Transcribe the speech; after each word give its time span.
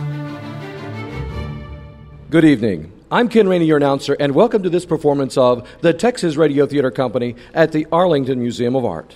Good 2.30 2.44
evening. 2.44 2.91
I'm 3.12 3.29
Ken 3.29 3.46
Rainey, 3.46 3.66
your 3.66 3.76
announcer, 3.76 4.16
and 4.18 4.34
welcome 4.34 4.62
to 4.62 4.70
this 4.70 4.86
performance 4.86 5.36
of 5.36 5.68
the 5.82 5.92
Texas 5.92 6.36
Radio 6.36 6.64
Theater 6.64 6.90
Company 6.90 7.36
at 7.52 7.70
the 7.72 7.86
Arlington 7.92 8.38
Museum 8.38 8.74
of 8.74 8.87
Art. 8.87 9.14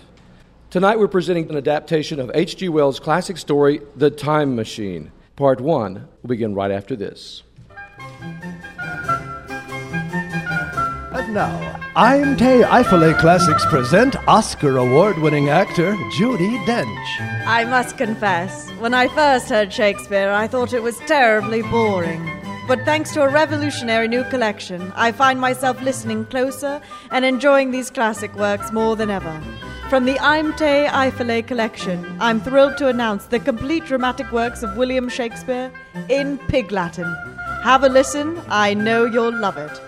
Tonight 0.69 0.99
we're 0.99 1.09
presenting 1.09 1.49
an 1.49 1.57
adaptation 1.57 2.21
of 2.21 2.31
H.G. 2.35 2.69
Wells' 2.69 3.01
classic 3.01 3.39
story, 3.39 3.81
The 3.97 4.11
Time 4.11 4.55
Machine. 4.55 5.13
Part 5.35 5.63
one 5.63 6.09
will 6.21 6.29
begin 6.29 6.55
right 6.55 6.71
after 6.71 6.95
this. 6.95 7.43
And 11.15 11.33
now, 11.33 11.81
I'm 11.97 12.37
Tay 12.37 12.65
Eifele 12.65 13.19
Classics 13.19 13.65
present 13.65 14.15
Oscar 14.29 14.77
award 14.77 15.17
winning 15.21 15.49
actor 15.49 15.95
Judi 16.19 16.63
Dench. 16.67 17.47
I 17.47 17.65
must 17.65 17.97
confess, 17.97 18.69
when 18.73 18.93
I 18.93 19.09
first 19.09 19.49
heard 19.49 19.73
Shakespeare, 19.73 20.31
I 20.33 20.49
thought 20.49 20.75
it 20.75 20.83
was 20.83 20.99
terribly 21.07 21.63
boring. 21.63 22.46
But 22.67 22.85
thanks 22.85 23.13
to 23.13 23.23
a 23.23 23.29
revolutionary 23.29 24.09
new 24.09 24.25
collection, 24.25 24.93
I 24.97 25.13
find 25.13 25.41
myself 25.41 25.81
listening 25.81 26.25
closer 26.25 26.81
and 27.13 27.25
enjoying 27.25 27.71
these 27.71 27.91
classic 27.91 28.35
works 28.35 28.73
more 28.73 28.97
than 28.97 29.09
ever. 29.09 29.41
From 29.89 30.05
the 30.05 30.17
Imte 30.17 30.89
Eifele 30.89 31.47
collection, 31.47 32.05
I'm 32.19 32.41
thrilled 32.41 32.77
to 32.79 32.89
announce 32.89 33.27
the 33.27 33.39
complete 33.39 33.85
dramatic 33.85 34.33
works 34.33 34.65
of 34.65 34.77
William 34.77 35.09
Shakespeare 35.09 35.71
in 36.09 36.39
Pig 36.49 36.73
Latin. 36.73 37.07
Have 37.63 37.85
a 37.85 37.89
listen, 37.89 38.41
I 38.49 38.75
know 38.75 39.05
you'll 39.05 39.39
love 39.39 39.59
it. 39.59 39.81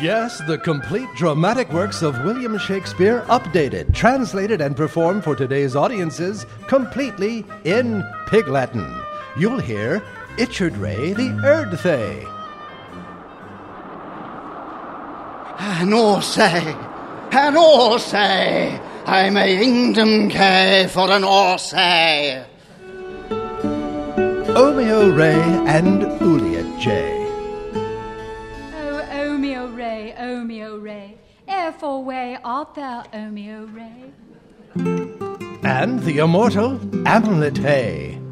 Yes, 0.00 0.40
the 0.46 0.56
complete 0.56 1.08
dramatic 1.14 1.70
works 1.74 2.00
of 2.00 2.24
William 2.24 2.56
Shakespeare, 2.56 3.20
updated, 3.28 3.92
translated, 3.92 4.62
and 4.62 4.74
performed 4.74 5.24
for 5.24 5.36
today's 5.36 5.76
audiences 5.76 6.46
completely 6.68 7.44
in 7.64 8.02
Pig 8.28 8.48
Latin. 8.48 8.98
You'll 9.38 9.60
hear 9.60 10.02
Ichard 10.38 10.76
Ray 10.76 11.12
the 11.14 11.30
Erdthay. 11.42 12.24
And 15.58 15.92
all 15.92 16.20
say, 16.22 16.76
and 17.32 17.56
all 17.56 17.98
say, 17.98 18.80
I'm 19.04 19.36
a 19.36 19.40
Ingdom 19.40 20.30
K 20.30 20.86
for 20.92 21.10
an 21.10 21.22
orsay. 21.22 21.58
say. 21.58 22.46
Omeo 24.54 25.16
Ray 25.16 25.40
and 25.66 26.02
Uliet 26.20 26.80
J. 26.80 27.14
Oh, 28.74 29.08
Omeo 29.10 29.76
Ray, 29.76 30.14
Omeo 30.18 30.80
Ray, 30.80 31.18
Airful 31.48 32.04
way 32.04 32.38
art 32.44 32.74
thou, 32.76 33.02
Omeo 33.12 33.66
Ray. 33.74 34.12
And 35.64 36.00
the 36.04 36.18
immortal 36.18 36.78
Amulet 37.06 37.58
Hay. 37.58 38.27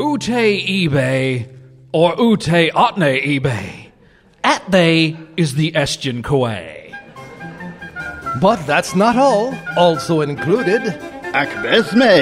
Ute 0.00 0.64
eBay 0.66 1.46
or 1.92 2.14
Ute 2.18 2.72
otne 2.72 3.22
eBay. 3.22 3.90
At 4.42 4.70
they 4.70 5.18
is 5.36 5.56
the 5.56 5.72
Estian 5.72 6.24
Koe. 6.24 6.88
But 8.40 8.66
that's 8.66 8.94
not 8.94 9.16
all. 9.16 9.54
Also 9.76 10.22
included, 10.22 10.80
Akbeth 11.36 11.92
me, 11.92 12.16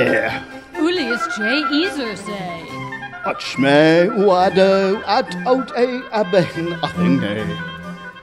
Ulius 0.74 1.22
J. 1.36 1.42
Ezer 1.84 2.16
say. 2.16 2.66
Achme 3.24 4.10
uado 4.26 5.00
at 5.06 5.30
ote 5.46 5.70
aben 6.10 6.74
athingne. 6.82 7.46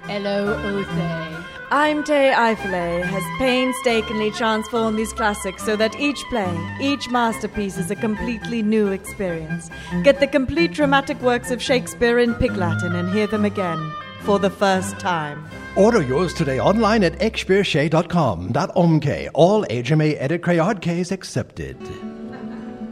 Hello, 0.10 0.54
Othe. 0.68 1.35
Imte 1.72 2.32
Eifele 2.32 3.02
has 3.02 3.24
painstakingly 3.40 4.30
transformed 4.30 5.00
these 5.00 5.12
classics 5.12 5.64
so 5.64 5.76
that 5.76 6.00
each 6.00 6.24
play, 6.30 6.56
each 6.80 7.10
masterpiece 7.10 7.80
is 7.80 7.90
a 7.90 7.96
completely 7.96 8.62
new 8.62 8.90
experience. 8.90 9.72
Get 10.04 10.20
the 10.20 10.28
complete 10.28 10.74
dramatic 10.74 11.20
works 11.24 11.50
of 11.50 11.60
Shakespeare 11.60 12.20
in 12.20 12.36
Pig 12.36 12.56
Latin 12.56 12.96
and 12.96 13.12
hear 13.12 13.26
them 13.26 13.46
again 13.46 13.80
for 14.22 14.38
the 14.38 14.52
first 14.52 15.00
time. 15.00 15.44
Order 15.76 16.04
yours 16.04 16.36
today 16.36 16.60
online 16.60 17.04
at 17.04 17.14
expearshay.com.omk. 17.14 19.30
All 19.34 19.66
HMA 19.66 20.18
edit 20.20 20.44
crayard 20.44 20.82
Ks 20.82 21.12
accepted. 21.12 21.80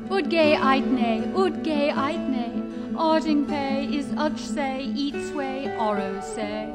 Udge 0.09 0.57
Eitne, 0.57 1.31
Udge 1.33 1.93
Eitne. 1.93 2.95
Arding 2.97 3.45
pay 3.45 3.85
is 3.85 4.07
Udge 4.07 4.39
say, 4.39 4.81
eats 4.95 5.29
way, 5.31 5.71
Oro 5.77 6.19
say. 6.21 6.73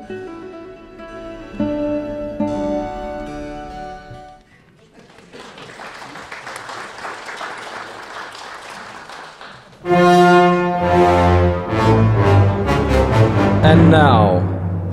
And 13.69 13.91
now, 13.91 14.41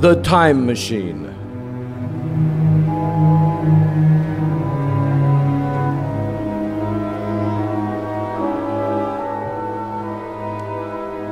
The 0.01 0.21
Time 0.21 0.65
Machine. 0.65 1.23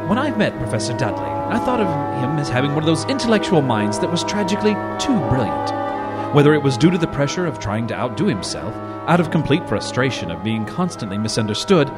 When 0.07 0.17
I 0.17 0.33
met 0.37 0.57
Professor 0.57 0.97
Dudley, 0.97 1.25
I 1.25 1.59
thought 1.65 1.81
of 1.81 1.87
him 2.23 2.39
as 2.39 2.47
having 2.47 2.69
one 2.69 2.79
of 2.79 2.85
those 2.85 3.03
intellectual 3.09 3.61
minds 3.61 3.99
that 3.99 4.09
was 4.09 4.23
tragically 4.23 4.75
too 4.97 5.19
brilliant. 5.27 6.33
Whether 6.33 6.53
it 6.53 6.63
was 6.63 6.77
due 6.77 6.91
to 6.91 6.97
the 6.97 7.07
pressure 7.07 7.45
of 7.45 7.59
trying 7.59 7.87
to 7.87 7.93
outdo 7.93 8.27
himself, 8.27 8.73
out 9.09 9.19
of 9.19 9.31
complete 9.31 9.67
frustration 9.67 10.31
of 10.31 10.45
being 10.45 10.65
constantly 10.65 11.17
misunderstood, 11.17 11.89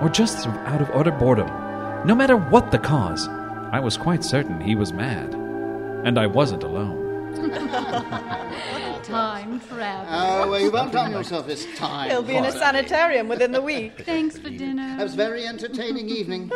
or 0.00 0.08
just 0.08 0.46
out 0.46 0.80
of 0.80 0.92
utter 0.92 1.10
boredom, 1.10 1.48
no 2.06 2.14
matter 2.14 2.36
what 2.36 2.70
the 2.70 2.78
cause, 2.78 3.28
I 3.72 3.80
was 3.80 3.96
quite 3.96 4.22
certain 4.22 4.60
he 4.60 4.74
was 4.74 4.92
mad. 4.92 5.32
And 6.04 6.18
I 6.18 6.26
wasn't 6.26 6.62
alone. 6.62 7.00
Time 9.02 9.60
travel. 9.60 10.06
Oh, 10.10 10.50
well, 10.50 10.60
you've 10.60 10.74
outdone 10.74 11.12
yourself 11.12 11.46
this 11.46 11.66
time. 11.76 12.10
He'll 12.10 12.22
be 12.22 12.36
in 12.36 12.44
a 12.44 12.52
sanitarium 12.52 13.28
within 13.28 13.50
the 13.50 13.62
week. 13.62 14.02
Thanks 14.04 14.36
for 14.36 14.50
dinner. 14.50 14.96
That 14.98 15.04
was 15.04 15.14
a 15.14 15.16
very 15.16 15.46
entertaining 15.46 16.10
evening. 16.10 16.52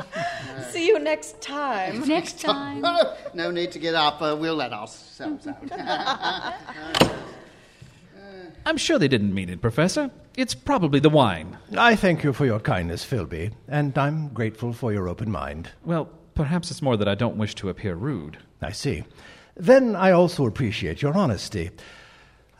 See 0.70 0.86
you 0.86 0.98
next 0.98 1.42
time. 1.42 2.08
Next 2.08 2.40
time. 2.40 2.82
no 3.34 3.50
need 3.50 3.72
to 3.72 3.78
get 3.78 3.94
up. 3.94 4.22
Uh, 4.22 4.34
we'll 4.40 4.56
let 4.56 4.72
ourselves 4.72 5.46
out. 5.46 6.54
I'm 8.64 8.78
sure 8.78 8.98
they 8.98 9.08
didn't 9.08 9.34
mean 9.34 9.50
it, 9.50 9.60
Professor. 9.60 10.10
It's 10.36 10.54
probably 10.54 11.00
the 11.00 11.10
wine. 11.10 11.58
I 11.76 11.96
thank 11.96 12.24
you 12.24 12.32
for 12.32 12.46
your 12.46 12.60
kindness, 12.60 13.04
Philby, 13.04 13.52
and 13.68 13.96
I'm 13.96 14.28
grateful 14.28 14.72
for 14.72 14.92
your 14.92 15.08
open 15.08 15.30
mind. 15.30 15.70
Well, 15.84 16.10
perhaps 16.36 16.70
it's 16.70 16.82
more 16.82 16.96
that 16.96 17.08
I 17.08 17.16
don't 17.16 17.36
wish 17.36 17.56
to 17.56 17.68
appear 17.68 17.96
rude. 17.96 18.38
I 18.62 18.70
see. 18.70 19.02
Then 19.56 19.96
I 19.96 20.12
also 20.12 20.46
appreciate 20.46 21.02
your 21.02 21.16
honesty. 21.16 21.70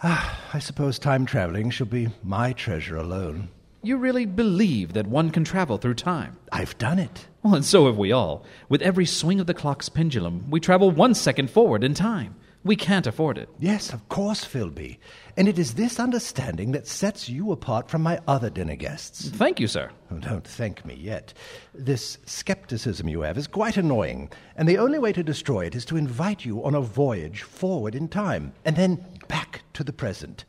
Ah, 0.03 0.41
I 0.53 0.59
suppose 0.59 0.99
time 0.99 1.27
traveling 1.27 1.71
shall 1.71 1.87
be 1.87 2.09
my 2.25 2.53
treasure 2.53 2.97
alone. 2.97 3.49
You 3.83 3.99
really 3.99 4.27
believe 4.27 4.95
that 4.95 5.07
one 5.07 5.31
can 5.31 5.45
travel 5.45 5.79
through 5.79 5.95
time? 5.95 6.37
I've 6.51 6.77
done 6.79 6.99
it. 6.99 7.29
Well, 7.43 7.55
and 7.55 7.65
so 7.65 7.87
have 7.87 7.97
we 7.97 8.11
all. 8.11 8.45
With 8.69 8.83
every 8.83 9.07
swing 9.07 9.39
of 9.39 9.47
the 9.47 9.55
clock's 9.55 9.89
pendulum, 9.89 10.51
we 10.51 10.59
travel 10.59 10.91
one 10.91 11.15
second 11.15 11.51
forward 11.51 11.85
in 11.85 11.95
time. 11.95 12.35
We 12.67 12.75
can't 12.75 13.07
afford 13.07 13.39
it. 13.39 13.49
Yes, 13.61 13.93
of 13.93 14.09
course, 14.09 14.45
Philby. 14.45 14.99
And 15.37 15.47
it 15.47 15.57
is 15.57 15.75
this 15.75 16.01
understanding 16.01 16.73
that 16.73 16.89
sets 16.89 17.29
you 17.29 17.53
apart 17.53 17.89
from 17.89 18.03
my 18.03 18.19
other 18.27 18.51
dinner 18.51 18.75
guests. 18.75 19.29
Thank 19.29 19.61
you, 19.61 19.69
sir. 19.69 19.89
Oh, 20.11 20.19
don't 20.19 20.45
thank 20.45 20.85
me 20.85 20.95
yet. 20.95 21.33
This 21.73 22.19
skepticism 22.27 23.09
you 23.09 23.21
have 23.21 23.39
is 23.39 23.47
quite 23.47 23.77
annoying, 23.77 24.33
and 24.57 24.69
the 24.69 24.79
only 24.79 24.99
way 24.99 25.13
to 25.13 25.23
destroy 25.23 25.65
it 25.67 25.77
is 25.77 25.85
to 25.85 25.97
invite 25.97 26.45
you 26.45 26.65
on 26.65 26.75
a 26.75 26.81
voyage 26.81 27.43
forward 27.43 27.95
in 27.95 28.09
time 28.09 28.53
and 28.65 28.75
then 28.75 29.05
back 29.29 29.63
to 29.75 29.85
the 29.85 29.93
present. 29.93 30.45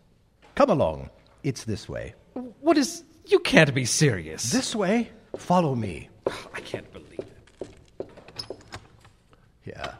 Come 0.55 0.71
along. 0.71 1.11
It's 1.43 1.65
this 1.65 1.87
way. 1.87 2.15
What 2.61 2.79
is. 2.79 3.03
You 3.27 3.37
can't 3.37 3.75
be 3.75 3.85
serious. 3.85 4.51
This 4.51 4.75
way? 4.75 5.11
Follow 5.35 5.75
me. 5.75 6.09
I 6.25 6.61
can't 6.61 6.91
believe 6.91 7.19
it. 7.19 8.09
Yeah. 9.65 9.93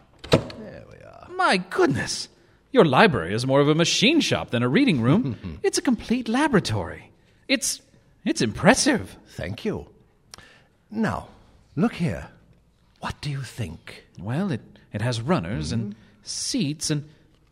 There 1.37 1.47
we 1.47 1.51
are. 1.51 1.57
My 1.57 1.57
goodness. 1.57 2.29
Your 2.71 2.85
library 2.85 3.33
is 3.33 3.45
more 3.45 3.61
of 3.61 3.69
a 3.69 3.75
machine 3.75 4.19
shop 4.21 4.49
than 4.49 4.63
a 4.63 4.69
reading 4.69 5.01
room. 5.01 5.59
it's 5.63 5.77
a 5.77 5.81
complete 5.81 6.27
laboratory. 6.27 7.11
It's. 7.47 7.81
It's 8.25 8.41
impressive. 8.41 9.15
Thank 9.29 9.63
you. 9.63 9.87
Now, 10.91 11.29
look 11.75 11.93
here. 11.93 12.27
What 12.99 13.21
do 13.21 13.29
you 13.29 13.41
think? 13.41 14.05
Well, 14.19 14.51
it, 14.51 14.61
it 14.91 15.01
has 15.01 15.21
runners 15.21 15.71
and 15.71 15.91
mm-hmm. 15.91 15.99
seats 16.23 16.89
and. 16.89 17.03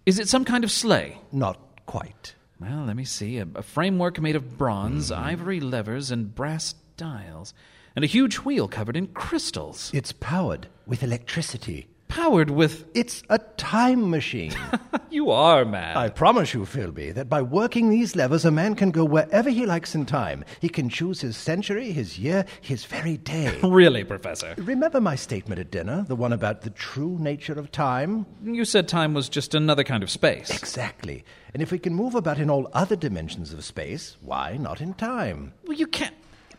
Is 0.05 0.19
it 0.19 0.27
some 0.27 0.45
kind 0.45 0.63
of 0.63 0.71
sleigh? 0.71 1.17
Not 1.31 1.57
quite. 1.85 2.35
Well, 2.59 2.85
let 2.85 2.95
me 2.95 3.05
see. 3.05 3.39
A, 3.39 3.47
a 3.55 3.63
framework 3.63 4.19
made 4.19 4.35
of 4.35 4.57
bronze, 4.57 5.11
mm-hmm. 5.11 5.23
ivory 5.23 5.59
levers, 5.59 6.11
and 6.11 6.33
brass 6.35 6.75
dials, 6.97 7.53
and 7.95 8.03
a 8.03 8.07
huge 8.07 8.37
wheel 8.37 8.67
covered 8.67 8.97
in 8.97 9.07
crystals. 9.07 9.91
It's 9.93 10.11
powered 10.11 10.67
with 10.85 11.03
electricity. 11.03 11.87
Powered 12.15 12.49
with. 12.49 12.85
It's 12.93 13.23
a 13.29 13.39
time 13.57 14.09
machine. 14.09 14.53
You 15.11 15.31
are 15.31 15.63
mad. 15.63 15.95
I 15.95 16.09
promise 16.09 16.53
you, 16.53 16.65
Philby, 16.65 17.13
that 17.13 17.29
by 17.29 17.41
working 17.41 17.89
these 17.89 18.17
levers, 18.17 18.43
a 18.43 18.51
man 18.51 18.75
can 18.75 18.91
go 18.91 19.05
wherever 19.05 19.49
he 19.49 19.65
likes 19.65 19.95
in 19.95 20.05
time. 20.05 20.43
He 20.59 20.67
can 20.67 20.89
choose 20.89 21.21
his 21.21 21.37
century, 21.37 21.93
his 21.93 22.19
year, 22.19 22.45
his 22.59 22.83
very 22.83 23.15
day. 23.15 23.57
Really, 23.63 24.03
Professor? 24.03 24.53
Remember 24.57 24.99
my 24.99 25.15
statement 25.15 25.59
at 25.61 25.71
dinner, 25.71 26.03
the 26.05 26.17
one 26.17 26.33
about 26.33 26.63
the 26.63 26.69
true 26.69 27.17
nature 27.17 27.53
of 27.53 27.71
time? 27.71 28.25
You 28.43 28.65
said 28.65 28.89
time 28.89 29.13
was 29.13 29.29
just 29.29 29.55
another 29.55 29.85
kind 29.85 30.03
of 30.03 30.09
space. 30.09 30.49
Exactly. 30.49 31.23
And 31.53 31.63
if 31.63 31.71
we 31.71 31.79
can 31.79 31.93
move 31.95 32.15
about 32.15 32.37
in 32.37 32.49
all 32.49 32.69
other 32.73 32.97
dimensions 32.97 33.53
of 33.53 33.63
space, 33.63 34.17
why 34.19 34.57
not 34.57 34.81
in 34.81 34.95
time? 34.95 35.53
Well, 35.63 35.77
you 35.77 35.87
can't. 35.87 36.15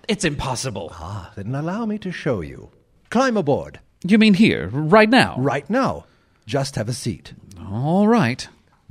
It's 0.08 0.24
impossible. 0.24 0.92
Ah, 0.94 1.30
then 1.36 1.54
allow 1.54 1.84
me 1.84 1.98
to 1.98 2.10
show 2.10 2.40
you. 2.40 2.70
Climb 3.10 3.36
aboard. 3.36 3.80
You 4.04 4.18
mean 4.18 4.34
here, 4.34 4.68
right 4.68 5.08
now? 5.08 5.36
Right 5.38 5.68
now. 5.70 6.04
Just 6.46 6.76
have 6.76 6.88
a 6.88 6.92
seat. 6.92 7.32
All 7.58 8.06
right. 8.06 8.46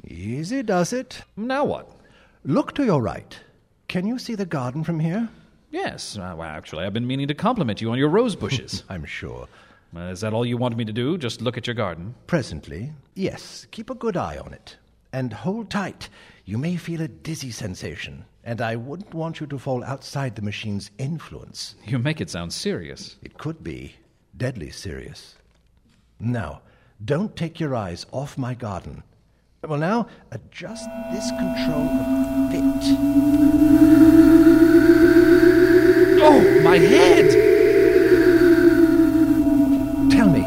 Easy 0.05 0.63
does 0.63 0.91
it. 0.91 1.21
Now 1.37 1.63
what? 1.63 1.89
Look 2.43 2.73
to 2.75 2.85
your 2.85 3.01
right. 3.01 3.39
Can 3.87 4.05
you 4.05 4.19
see 4.19 4.35
the 4.35 4.45
garden 4.45 4.83
from 4.83 4.99
here? 4.99 5.29
Yes. 5.71 6.17
Uh, 6.17 6.33
well, 6.37 6.49
actually, 6.49 6.85
I've 6.85 6.93
been 6.93 7.07
meaning 7.07 7.27
to 7.27 7.33
compliment 7.33 7.81
you 7.81 7.91
on 7.91 7.97
your 7.97 8.09
rose 8.09 8.35
bushes. 8.35 8.83
I'm 8.89 9.05
sure. 9.05 9.47
Uh, 9.95 10.09
is 10.11 10.21
that 10.21 10.33
all 10.33 10.45
you 10.45 10.57
want 10.57 10.75
me 10.75 10.85
to 10.85 10.91
do? 10.91 11.17
Just 11.17 11.41
look 11.41 11.57
at 11.57 11.67
your 11.67 11.75
garden? 11.75 12.15
Presently, 12.27 12.91
yes. 13.13 13.67
Keep 13.71 13.89
a 13.89 13.95
good 13.95 14.17
eye 14.17 14.37
on 14.37 14.53
it. 14.53 14.75
And 15.13 15.31
hold 15.31 15.69
tight. 15.69 16.09
You 16.43 16.57
may 16.57 16.75
feel 16.75 17.01
a 17.01 17.07
dizzy 17.07 17.51
sensation, 17.51 18.25
and 18.43 18.59
I 18.59 18.75
wouldn't 18.75 19.13
want 19.13 19.39
you 19.39 19.47
to 19.47 19.57
fall 19.57 19.83
outside 19.83 20.35
the 20.35 20.41
machine's 20.41 20.91
influence. 20.97 21.75
You 21.85 21.99
make 21.99 22.19
it 22.19 22.29
sound 22.29 22.51
serious. 22.51 23.15
It 23.21 23.37
could 23.37 23.63
be 23.63 23.95
deadly 24.37 24.69
serious. 24.69 25.35
Now, 26.19 26.61
don't 27.03 27.35
take 27.35 27.59
your 27.59 27.75
eyes 27.75 28.05
off 28.11 28.37
my 28.37 28.53
garden. 28.53 29.03
Well, 29.63 29.79
now, 29.79 30.07
adjust 30.31 30.87
this 31.11 31.29
control 31.31 31.87
a 31.87 32.47
bit. 32.51 32.97
Oh, 36.21 36.61
my 36.63 36.77
head! 36.77 37.31
Tell 40.11 40.29
me, 40.29 40.45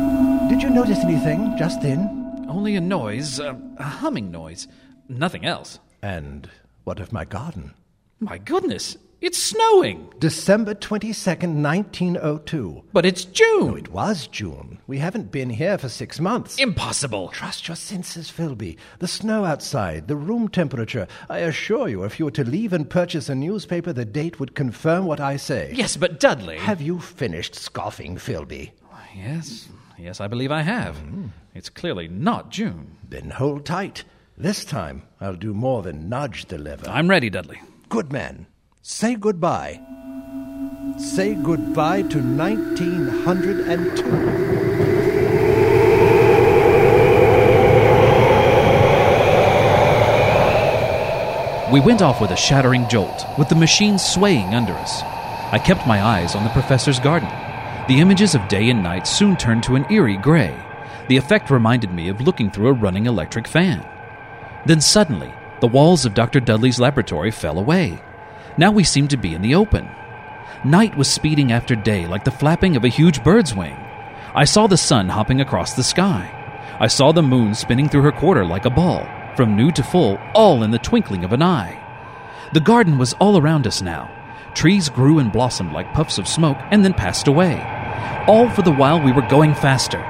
did 0.48 0.62
you 0.62 0.70
notice 0.70 0.98
anything 1.00 1.56
just 1.58 1.82
then? 1.82 2.46
Only 2.48 2.76
a 2.76 2.80
noise, 2.80 3.40
uh, 3.40 3.54
a 3.76 3.82
humming 3.82 4.30
noise. 4.30 4.68
Nothing 5.08 5.44
else. 5.44 5.80
And 6.00 6.48
what 6.84 7.00
of 7.00 7.12
my 7.12 7.24
garden? 7.24 7.74
My 8.20 8.38
goodness, 8.38 8.96
it's 9.20 9.42
snowing! 9.42 10.12
December 10.20 10.74
22nd, 10.74 11.60
1902. 11.62 12.84
But 12.92 13.04
it's 13.04 13.24
June! 13.24 13.76
It 13.76 13.90
was 13.90 14.28
June. 14.28 14.78
We 14.86 14.98
haven't 14.98 15.32
been 15.32 15.50
here 15.50 15.76
for 15.76 15.88
six 15.88 16.20
months. 16.20 16.56
Impossible! 16.58 17.28
Trust 17.28 17.66
your 17.66 17.76
senses, 17.76 18.30
Philby. 18.30 18.76
The 19.00 19.08
snow 19.08 19.44
outside, 19.44 20.06
the 20.06 20.14
room 20.14 20.48
temperature. 20.48 21.08
I 21.28 21.38
assure 21.38 21.88
you, 21.88 22.04
if 22.04 22.18
you 22.18 22.26
were 22.26 22.30
to 22.32 22.44
leave 22.44 22.72
and 22.72 22.88
purchase 22.88 23.28
a 23.28 23.34
newspaper, 23.34 23.92
the 23.92 24.04
date 24.04 24.38
would 24.38 24.54
confirm 24.54 25.04
what 25.06 25.18
I 25.20 25.36
say. 25.36 25.72
Yes, 25.74 25.96
but 25.96 26.20
Dudley. 26.20 26.58
Have 26.58 26.80
you 26.80 27.00
finished 27.00 27.56
scoffing, 27.56 28.16
Philby? 28.16 28.70
Yes, 29.16 29.68
yes, 29.98 30.20
I 30.20 30.28
believe 30.28 30.52
I 30.52 30.62
have. 30.62 30.96
Mm-hmm. 30.98 31.26
It's 31.54 31.68
clearly 31.68 32.06
not 32.06 32.50
June. 32.50 32.96
Then 33.08 33.30
hold 33.30 33.64
tight. 33.64 34.04
This 34.36 34.64
time, 34.64 35.02
I'll 35.20 35.34
do 35.34 35.52
more 35.52 35.82
than 35.82 36.08
nudge 36.08 36.46
the 36.46 36.58
lever. 36.58 36.88
I'm 36.88 37.10
ready, 37.10 37.30
Dudley. 37.30 37.60
Good 37.88 38.12
man. 38.12 38.46
Say 38.90 39.16
goodbye. 39.16 39.82
Say 40.96 41.34
goodbye 41.34 42.00
to 42.04 42.22
1902. 42.22 44.02
We 51.70 51.80
went 51.80 52.00
off 52.00 52.22
with 52.22 52.30
a 52.30 52.36
shattering 52.36 52.88
jolt, 52.88 53.26
with 53.36 53.50
the 53.50 53.54
machine 53.54 53.98
swaying 53.98 54.54
under 54.54 54.72
us. 54.72 55.02
I 55.52 55.60
kept 55.62 55.86
my 55.86 56.02
eyes 56.02 56.34
on 56.34 56.44
the 56.44 56.50
professor's 56.50 56.98
garden. 56.98 57.28
The 57.88 58.00
images 58.00 58.34
of 58.34 58.48
day 58.48 58.70
and 58.70 58.82
night 58.82 59.06
soon 59.06 59.36
turned 59.36 59.64
to 59.64 59.76
an 59.76 59.84
eerie 59.92 60.16
gray. 60.16 60.58
The 61.08 61.18
effect 61.18 61.50
reminded 61.50 61.92
me 61.92 62.08
of 62.08 62.22
looking 62.22 62.50
through 62.50 62.68
a 62.68 62.72
running 62.72 63.04
electric 63.04 63.48
fan. 63.48 63.86
Then 64.64 64.80
suddenly, 64.80 65.30
the 65.60 65.68
walls 65.68 66.06
of 66.06 66.14
Dr. 66.14 66.40
Dudley's 66.40 66.80
laboratory 66.80 67.30
fell 67.30 67.58
away. 67.58 68.00
Now 68.58 68.72
we 68.72 68.82
seemed 68.82 69.10
to 69.10 69.16
be 69.16 69.34
in 69.34 69.42
the 69.42 69.54
open. 69.54 69.88
Night 70.64 70.96
was 70.96 71.08
speeding 71.08 71.52
after 71.52 71.76
day 71.76 72.08
like 72.08 72.24
the 72.24 72.32
flapping 72.32 72.74
of 72.74 72.84
a 72.84 72.88
huge 72.88 73.22
bird's 73.22 73.54
wing. 73.54 73.76
I 74.34 74.46
saw 74.46 74.66
the 74.66 74.76
sun 74.76 75.08
hopping 75.08 75.40
across 75.40 75.74
the 75.74 75.84
sky. 75.84 76.34
I 76.80 76.88
saw 76.88 77.12
the 77.12 77.22
moon 77.22 77.54
spinning 77.54 77.88
through 77.88 78.02
her 78.02 78.10
quarter 78.10 78.44
like 78.44 78.64
a 78.64 78.70
ball, 78.70 79.06
from 79.36 79.54
new 79.54 79.70
to 79.70 79.82
full, 79.84 80.18
all 80.34 80.64
in 80.64 80.72
the 80.72 80.78
twinkling 80.80 81.22
of 81.22 81.32
an 81.32 81.40
eye. 81.40 81.80
The 82.52 82.58
garden 82.58 82.98
was 82.98 83.12
all 83.14 83.38
around 83.38 83.64
us 83.64 83.80
now. 83.80 84.10
Trees 84.54 84.88
grew 84.88 85.20
and 85.20 85.30
blossomed 85.30 85.72
like 85.72 85.94
puffs 85.94 86.18
of 86.18 86.26
smoke 86.26 86.58
and 86.72 86.84
then 86.84 86.94
passed 86.94 87.28
away. 87.28 87.62
All 88.26 88.50
for 88.50 88.62
the 88.62 88.72
while 88.72 89.00
we 89.00 89.12
were 89.12 89.28
going 89.28 89.54
faster. 89.54 90.00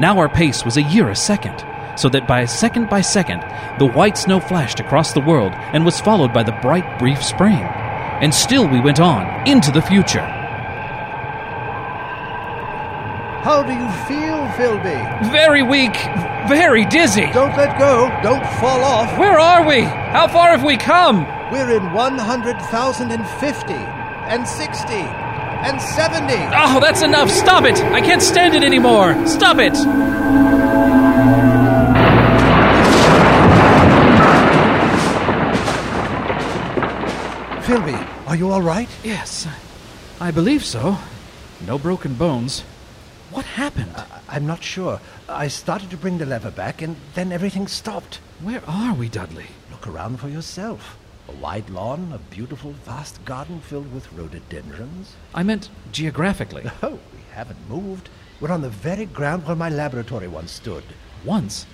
Now 0.00 0.18
our 0.18 0.28
pace 0.28 0.64
was 0.64 0.76
a 0.76 0.82
year 0.82 1.08
a 1.08 1.14
second, 1.14 1.64
so 1.96 2.08
that 2.08 2.26
by 2.26 2.46
second 2.46 2.90
by 2.90 3.00
second, 3.00 3.42
the 3.78 3.86
white 3.86 4.18
snow 4.18 4.40
flashed 4.40 4.80
across 4.80 5.12
the 5.12 5.20
world 5.20 5.52
and 5.54 5.84
was 5.84 6.00
followed 6.00 6.32
by 6.32 6.42
the 6.42 6.58
bright, 6.62 6.98
brief 6.98 7.22
spring. 7.22 7.68
And 8.22 8.32
still 8.32 8.68
we 8.68 8.80
went 8.80 9.00
on, 9.00 9.48
into 9.48 9.72
the 9.72 9.82
future. 9.82 10.24
How 13.42 13.64
do 13.64 13.72
you 13.72 13.90
feel, 14.06 14.46
Philby? 14.54 15.32
Very 15.32 15.64
weak, 15.64 15.96
very 16.46 16.84
dizzy. 16.86 17.28
Don't 17.32 17.56
let 17.56 17.76
go. 17.76 18.08
Don't 18.22 18.46
fall 18.60 18.84
off. 18.84 19.18
Where 19.18 19.40
are 19.40 19.66
we? 19.66 19.82
How 19.82 20.28
far 20.28 20.50
have 20.50 20.62
we 20.62 20.76
come? 20.76 21.26
We're 21.50 21.76
in 21.76 21.92
100,050 21.92 23.74
and 23.74 24.46
60 24.46 24.92
and 24.92 25.82
70. 25.82 26.32
Oh, 26.54 26.78
that's 26.80 27.02
enough. 27.02 27.28
Stop 27.28 27.64
it. 27.64 27.76
I 27.76 28.00
can't 28.00 28.22
stand 28.22 28.54
it 28.54 28.62
anymore. 28.62 29.26
Stop 29.26 29.58
it. 29.58 29.74
Philby, 37.62 38.11
are 38.32 38.36
you 38.36 38.50
all 38.50 38.62
right? 38.62 38.88
Yes, 39.04 39.46
I 40.18 40.30
believe 40.30 40.64
so. 40.64 40.96
No 41.66 41.78
broken 41.78 42.14
bones. 42.14 42.60
What 43.30 43.44
happened? 43.44 43.94
I'm 44.26 44.46
not 44.46 44.62
sure. 44.62 45.02
I 45.28 45.48
started 45.48 45.90
to 45.90 45.98
bring 45.98 46.16
the 46.16 46.24
lever 46.24 46.50
back, 46.50 46.80
and 46.80 46.96
then 47.12 47.30
everything 47.30 47.66
stopped. 47.66 48.20
Where 48.40 48.62
are 48.66 48.94
we, 48.94 49.10
Dudley? 49.10 49.48
Look 49.70 49.86
around 49.86 50.18
for 50.18 50.30
yourself. 50.30 50.96
A 51.28 51.32
wide 51.32 51.68
lawn, 51.68 52.10
a 52.10 52.34
beautiful, 52.34 52.70
vast 52.72 53.22
garden 53.26 53.60
filled 53.60 53.92
with 53.92 54.10
rhododendrons. 54.14 55.14
I 55.34 55.42
meant 55.42 55.68
geographically. 55.92 56.70
Oh, 56.82 56.98
we 57.12 57.20
haven't 57.34 57.68
moved. 57.68 58.08
We're 58.40 58.50
on 58.50 58.62
the 58.62 58.70
very 58.70 59.04
ground 59.04 59.46
where 59.46 59.56
my 59.56 59.68
laboratory 59.68 60.26
once 60.26 60.52
stood. 60.52 60.84
Once. 61.22 61.66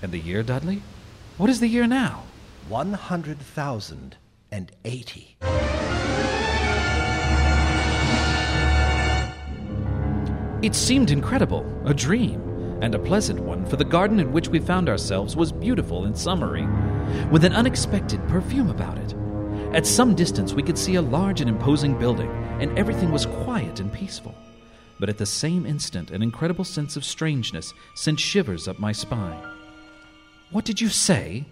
And 0.00 0.12
the 0.12 0.18
year, 0.18 0.44
Dudley? 0.44 0.80
What 1.38 1.50
is 1.50 1.58
the 1.58 1.66
year 1.66 1.88
now? 1.88 2.22
100,080. 4.50 5.36
It 10.60 10.74
seemed 10.74 11.10
incredible, 11.10 11.64
a 11.84 11.94
dream, 11.94 12.40
and 12.82 12.94
a 12.94 12.98
pleasant 12.98 13.40
one, 13.40 13.64
for 13.66 13.76
the 13.76 13.84
garden 13.84 14.18
in 14.18 14.32
which 14.32 14.48
we 14.48 14.58
found 14.58 14.88
ourselves 14.88 15.36
was 15.36 15.52
beautiful 15.52 16.04
and 16.04 16.16
summery, 16.16 16.66
with 17.30 17.44
an 17.44 17.52
unexpected 17.52 18.26
perfume 18.28 18.70
about 18.70 18.98
it. 18.98 19.14
At 19.74 19.86
some 19.86 20.14
distance, 20.14 20.54
we 20.54 20.62
could 20.62 20.78
see 20.78 20.94
a 20.94 21.02
large 21.02 21.40
and 21.40 21.50
imposing 21.50 21.98
building, 21.98 22.30
and 22.60 22.76
everything 22.78 23.12
was 23.12 23.26
quiet 23.26 23.80
and 23.80 23.92
peaceful. 23.92 24.34
But 24.98 25.08
at 25.08 25.18
the 25.18 25.26
same 25.26 25.66
instant, 25.66 26.10
an 26.10 26.22
incredible 26.22 26.64
sense 26.64 26.96
of 26.96 27.04
strangeness 27.04 27.72
sent 27.94 28.18
shivers 28.18 28.66
up 28.66 28.78
my 28.80 28.92
spine. 28.92 29.40
What 30.50 30.64
did 30.64 30.80
you 30.80 30.88
say? 30.88 31.44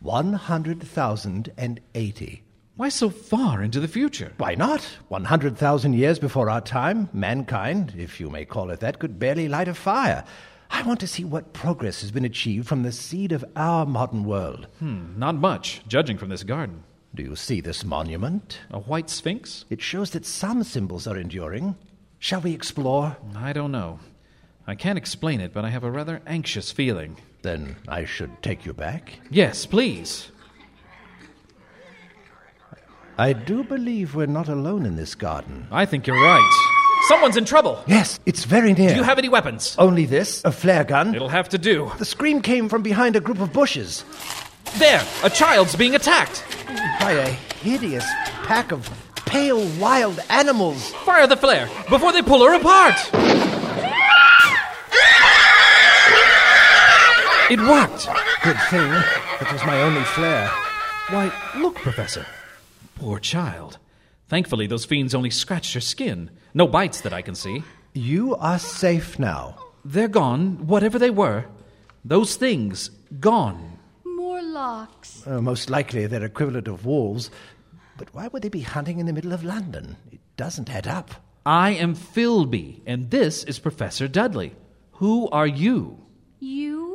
100,080. 0.00 2.42
Why 2.76 2.88
so 2.90 3.08
far 3.08 3.62
into 3.62 3.80
the 3.80 3.88
future? 3.88 4.32
Why 4.36 4.54
not? 4.54 4.82
100,000 5.08 5.94
years 5.94 6.18
before 6.18 6.50
our 6.50 6.60
time, 6.60 7.08
mankind, 7.12 7.94
if 7.96 8.20
you 8.20 8.28
may 8.28 8.44
call 8.44 8.70
it 8.70 8.80
that, 8.80 8.98
could 8.98 9.18
barely 9.18 9.48
light 9.48 9.68
a 9.68 9.74
fire. 9.74 10.24
I 10.70 10.82
want 10.82 11.00
to 11.00 11.06
see 11.06 11.24
what 11.24 11.54
progress 11.54 12.02
has 12.02 12.10
been 12.10 12.24
achieved 12.24 12.68
from 12.68 12.82
the 12.82 12.92
seed 12.92 13.32
of 13.32 13.44
our 13.56 13.86
modern 13.86 14.24
world. 14.24 14.66
Hmm, 14.78 15.18
not 15.18 15.36
much, 15.36 15.80
judging 15.88 16.18
from 16.18 16.28
this 16.28 16.42
garden. 16.42 16.84
Do 17.14 17.22
you 17.22 17.34
see 17.34 17.62
this 17.62 17.82
monument? 17.82 18.58
A 18.70 18.80
white 18.80 19.08
sphinx? 19.08 19.64
It 19.70 19.80
shows 19.80 20.10
that 20.10 20.26
some 20.26 20.62
symbols 20.62 21.06
are 21.06 21.16
enduring. 21.16 21.76
Shall 22.18 22.42
we 22.42 22.52
explore? 22.52 23.16
I 23.34 23.54
don't 23.54 23.72
know. 23.72 24.00
I 24.66 24.74
can't 24.74 24.98
explain 24.98 25.40
it, 25.40 25.54
but 25.54 25.64
I 25.64 25.70
have 25.70 25.84
a 25.84 25.90
rather 25.90 26.20
anxious 26.26 26.72
feeling. 26.72 27.16
Then 27.46 27.76
I 27.86 28.04
should 28.06 28.42
take 28.42 28.66
you 28.66 28.72
back. 28.72 29.20
Yes, 29.30 29.66
please. 29.66 30.32
I 33.16 33.32
do 33.34 33.62
believe 33.62 34.16
we're 34.16 34.26
not 34.26 34.48
alone 34.48 34.84
in 34.84 34.96
this 34.96 35.14
garden. 35.14 35.68
I 35.70 35.86
think 35.86 36.08
you're 36.08 36.20
right. 36.20 36.52
Someone's 37.06 37.36
in 37.36 37.44
trouble. 37.44 37.84
Yes, 37.86 38.18
it's 38.26 38.44
very 38.44 38.72
near. 38.72 38.88
Do 38.90 38.96
you 38.96 39.04
have 39.04 39.18
any 39.18 39.28
weapons? 39.28 39.76
Only 39.78 40.06
this, 40.06 40.44
a 40.44 40.50
flare 40.50 40.82
gun. 40.82 41.14
It'll 41.14 41.28
have 41.28 41.48
to 41.50 41.58
do. 41.58 41.92
The 41.98 42.04
scream 42.04 42.42
came 42.42 42.68
from 42.68 42.82
behind 42.82 43.14
a 43.14 43.20
group 43.20 43.38
of 43.38 43.52
bushes 43.52 44.04
There! 44.78 45.06
A 45.22 45.30
child's 45.30 45.76
being 45.76 45.94
attacked! 45.94 46.44
by 46.98 47.12
a 47.12 47.28
hideous 47.62 48.04
pack 48.42 48.72
of 48.72 48.90
pale 49.24 49.64
wild 49.78 50.18
animals. 50.30 50.90
Fire 51.04 51.28
the 51.28 51.36
flare 51.36 51.68
before 51.88 52.10
they 52.12 52.22
pull 52.22 52.44
her 52.44 52.54
apart! 52.54 53.55
It 57.48 57.60
worked! 57.60 58.08
Good 58.42 58.56
thing 58.70 58.90
it 59.40 59.52
was 59.52 59.64
my 59.64 59.80
only 59.82 60.02
flare. 60.02 60.48
Why, 61.10 61.32
look, 61.56 61.76
Professor. 61.76 62.26
Poor 62.96 63.20
child. 63.20 63.78
Thankfully, 64.28 64.66
those 64.66 64.84
fiends 64.84 65.14
only 65.14 65.30
scratched 65.30 65.74
her 65.74 65.80
skin. 65.80 66.30
No 66.54 66.66
bites 66.66 67.02
that 67.02 67.12
I 67.12 67.22
can 67.22 67.36
see. 67.36 67.62
You 67.94 68.34
are 68.36 68.58
safe 68.58 69.18
now. 69.20 69.58
They're 69.84 70.08
gone, 70.08 70.66
whatever 70.66 70.98
they 70.98 71.10
were. 71.10 71.44
Those 72.04 72.34
things, 72.34 72.90
gone. 73.20 73.78
Morlocks. 74.04 75.24
Uh, 75.24 75.40
most 75.40 75.70
likely 75.70 76.06
they're 76.06 76.24
equivalent 76.24 76.66
of 76.66 76.84
wolves. 76.84 77.30
But 77.96 78.12
why 78.12 78.26
would 78.28 78.42
they 78.42 78.48
be 78.48 78.62
hunting 78.62 78.98
in 78.98 79.06
the 79.06 79.12
middle 79.12 79.32
of 79.32 79.44
London? 79.44 79.96
It 80.10 80.20
doesn't 80.36 80.68
add 80.68 80.88
up. 80.88 81.12
I 81.44 81.70
am 81.70 81.94
Philby, 81.94 82.80
and 82.86 83.10
this 83.10 83.44
is 83.44 83.60
Professor 83.60 84.08
Dudley. 84.08 84.56
Who 84.94 85.28
are 85.28 85.46
you? 85.46 85.98
You? 86.40 86.85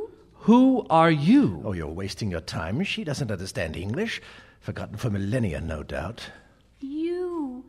Who 0.46 0.88
are 0.90 1.12
you? 1.12 1.62
Oh, 1.64 1.74
you're 1.74 1.86
wasting 1.86 2.32
your 2.32 2.42
time. 2.42 2.84
She 2.84 3.04
doesn't 3.04 3.30
understand 3.30 3.78
English. 3.78 4.20
Forgotten 4.60 4.98
for 4.98 5.12
millennia, 5.12 5.62
no 5.62 5.84
doubt. 5.84 6.32
You. 6.80 7.64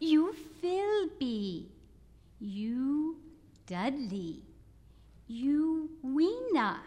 You 0.00 0.34
Philby. 0.60 1.66
You 2.40 3.16
Dudley. 3.68 4.42
You 5.28 5.88
Weena. 6.02 6.80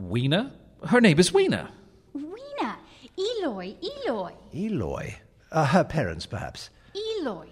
Weena? 0.00 0.54
Her 0.86 1.00
name 1.02 1.18
is 1.18 1.30
Weena. 1.30 1.70
Weena. 2.14 2.78
Eloi. 3.18 3.76
Eloi. 3.82 4.32
Eloi. 4.54 5.16
Uh, 5.52 5.66
her 5.66 5.84
parents, 5.84 6.24
perhaps. 6.24 6.70
Eloi. 6.94 7.48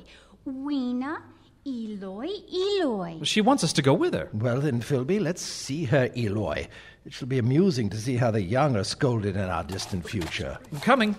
Weena. 0.46 1.22
Eloi. 1.66 2.30
Eloi. 2.50 3.20
She 3.22 3.42
wants 3.42 3.62
us 3.62 3.74
to 3.74 3.82
go 3.82 3.92
with 3.92 4.14
her. 4.14 4.30
Well, 4.32 4.60
then, 4.62 4.80
Philby, 4.80 5.20
let's 5.20 5.42
see 5.42 5.84
her 5.84 6.10
Eloi. 6.16 6.68
It 7.04 7.12
shall 7.12 7.28
be 7.28 7.38
amusing 7.38 7.90
to 7.90 7.96
see 7.96 8.16
how 8.16 8.30
the 8.30 8.40
young 8.42 8.76
are 8.76 8.84
scolded 8.84 9.36
in 9.36 9.42
our 9.42 9.64
distant 9.64 10.08
future. 10.08 10.56
I'm 10.72 10.80
coming. 10.80 11.16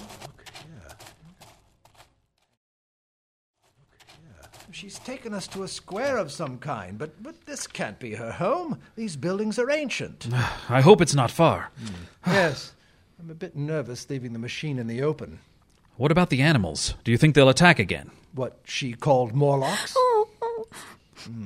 She's 4.72 4.98
taken 5.00 5.34
us 5.34 5.48
to 5.50 5.64
a 5.64 5.68
square 5.68 6.18
of 6.18 6.32
some 6.32 6.58
kind, 6.58 6.98
but, 6.98 7.22
but 7.22 7.46
this 7.46 7.68
can't 7.68 8.00
be 8.00 8.16
her 8.16 8.32
home. 8.32 8.80
These 8.96 9.16
buildings 9.16 9.60
are 9.60 9.70
ancient. 9.70 10.28
I 10.70 10.82
hope 10.82 11.00
it's 11.00 11.14
not 11.16 11.30
far. 11.32 11.70
yes. 12.26 12.74
I'm 13.20 13.30
a 13.30 13.36
bit 13.36 13.56
nervous 13.56 14.10
leaving 14.10 14.34
the 14.34 14.40
machine 14.40 14.80
in 14.80 14.88
the 14.88 15.02
open. 15.02 15.40
What 15.96 16.12
about 16.12 16.30
the 16.30 16.42
animals? 16.42 16.96
Do 17.04 17.12
you 17.12 17.18
think 17.18 17.36
they'll 17.36 17.50
attack 17.50 17.78
again? 17.78 18.10
What 18.34 18.58
she 18.66 18.94
called 18.94 19.34
Morlocks? 19.34 19.96
Hmm. 21.24 21.46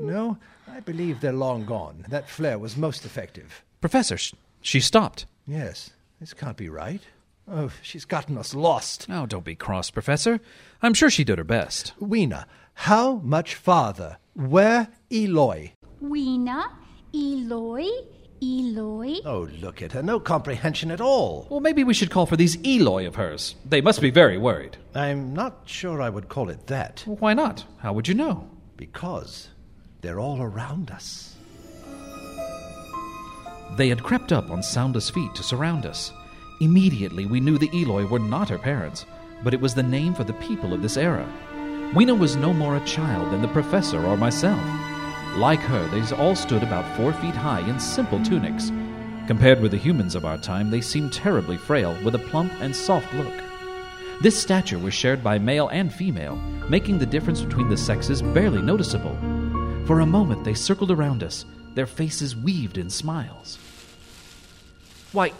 No, 0.00 0.38
I 0.70 0.78
believe 0.78 1.20
they're 1.20 1.32
long 1.32 1.64
gone. 1.64 2.04
That 2.08 2.28
flare 2.28 2.56
was 2.56 2.76
most 2.76 3.04
effective. 3.04 3.64
Professor, 3.80 4.16
sh- 4.16 4.34
she 4.60 4.80
stopped. 4.80 5.26
Yes, 5.46 5.90
this 6.20 6.34
can't 6.34 6.56
be 6.56 6.68
right. 6.68 7.02
Oh, 7.50 7.70
she's 7.80 8.04
gotten 8.04 8.36
us 8.36 8.54
lost. 8.54 9.06
Oh, 9.08 9.24
don't 9.24 9.44
be 9.44 9.54
cross, 9.54 9.90
Professor. 9.90 10.40
I'm 10.82 10.94
sure 10.94 11.08
she 11.10 11.24
did 11.24 11.38
her 11.38 11.44
best. 11.44 11.92
Weena, 11.98 12.46
how 12.74 13.16
much 13.16 13.54
farther? 13.54 14.18
Where 14.34 14.88
Eloi? 15.10 15.72
Weena. 16.00 16.72
Eloi. 17.14 17.86
Eloi. 18.42 19.14
Oh, 19.24 19.48
look 19.60 19.80
at 19.82 19.92
her. 19.92 20.02
No 20.02 20.20
comprehension 20.20 20.90
at 20.90 21.00
all. 21.00 21.46
Well, 21.50 21.60
maybe 21.60 21.82
we 21.84 21.94
should 21.94 22.10
call 22.10 22.26
for 22.26 22.36
these 22.36 22.56
Eloi 22.64 23.06
of 23.06 23.14
hers. 23.16 23.54
They 23.64 23.80
must 23.80 24.00
be 24.00 24.10
very 24.10 24.38
worried. 24.38 24.76
I'm 24.94 25.32
not 25.32 25.62
sure 25.64 26.02
I 26.02 26.10
would 26.10 26.28
call 26.28 26.50
it 26.50 26.66
that. 26.66 27.02
Well, 27.06 27.16
why 27.16 27.34
not? 27.34 27.64
How 27.78 27.92
would 27.94 28.06
you 28.06 28.14
know? 28.14 28.48
Because 28.76 29.48
they're 30.02 30.20
all 30.20 30.40
around 30.42 30.90
us. 30.90 31.34
They 33.76 33.88
had 33.88 34.02
crept 34.02 34.32
up 34.32 34.50
on 34.50 34.62
soundless 34.62 35.10
feet 35.10 35.34
to 35.34 35.42
surround 35.42 35.86
us. 35.86 36.12
Immediately, 36.60 37.26
we 37.26 37.40
knew 37.40 37.58
the 37.58 37.70
Eloi 37.72 38.06
were 38.06 38.18
not 38.18 38.48
her 38.48 38.58
parents, 38.58 39.06
but 39.44 39.54
it 39.54 39.60
was 39.60 39.74
the 39.74 39.82
name 39.82 40.14
for 40.14 40.24
the 40.24 40.32
people 40.34 40.72
of 40.72 40.82
this 40.82 40.96
era. 40.96 41.26
Weena 41.94 42.14
was 42.14 42.36
no 42.36 42.52
more 42.52 42.76
a 42.76 42.84
child 42.84 43.32
than 43.32 43.42
the 43.42 43.48
professor 43.48 44.04
or 44.04 44.16
myself. 44.16 44.60
Like 45.36 45.60
her, 45.60 45.86
they 45.88 46.16
all 46.16 46.34
stood 46.34 46.62
about 46.62 46.96
four 46.96 47.12
feet 47.12 47.34
high 47.34 47.60
in 47.68 47.78
simple 47.78 48.22
tunics. 48.24 48.72
Compared 49.26 49.60
with 49.60 49.70
the 49.70 49.78
humans 49.78 50.14
of 50.14 50.24
our 50.24 50.38
time, 50.38 50.70
they 50.70 50.80
seemed 50.80 51.12
terribly 51.12 51.56
frail, 51.56 51.96
with 52.02 52.14
a 52.14 52.18
plump 52.18 52.52
and 52.60 52.74
soft 52.74 53.12
look. 53.14 53.32
This 54.20 54.36
stature 54.36 54.78
was 54.78 54.94
shared 54.94 55.22
by 55.22 55.38
male 55.38 55.68
and 55.68 55.92
female, 55.92 56.36
making 56.68 56.98
the 56.98 57.06
difference 57.06 57.40
between 57.40 57.68
the 57.68 57.76
sexes 57.76 58.20
barely 58.20 58.60
noticeable. 58.60 59.16
For 59.86 60.00
a 60.00 60.06
moment, 60.06 60.44
they 60.44 60.54
circled 60.54 60.90
around 60.90 61.22
us, 61.22 61.44
their 61.78 61.86
faces 61.86 62.34
weaved 62.34 62.76
in 62.76 62.90
smiles. 62.90 63.56
Why, 65.12 65.32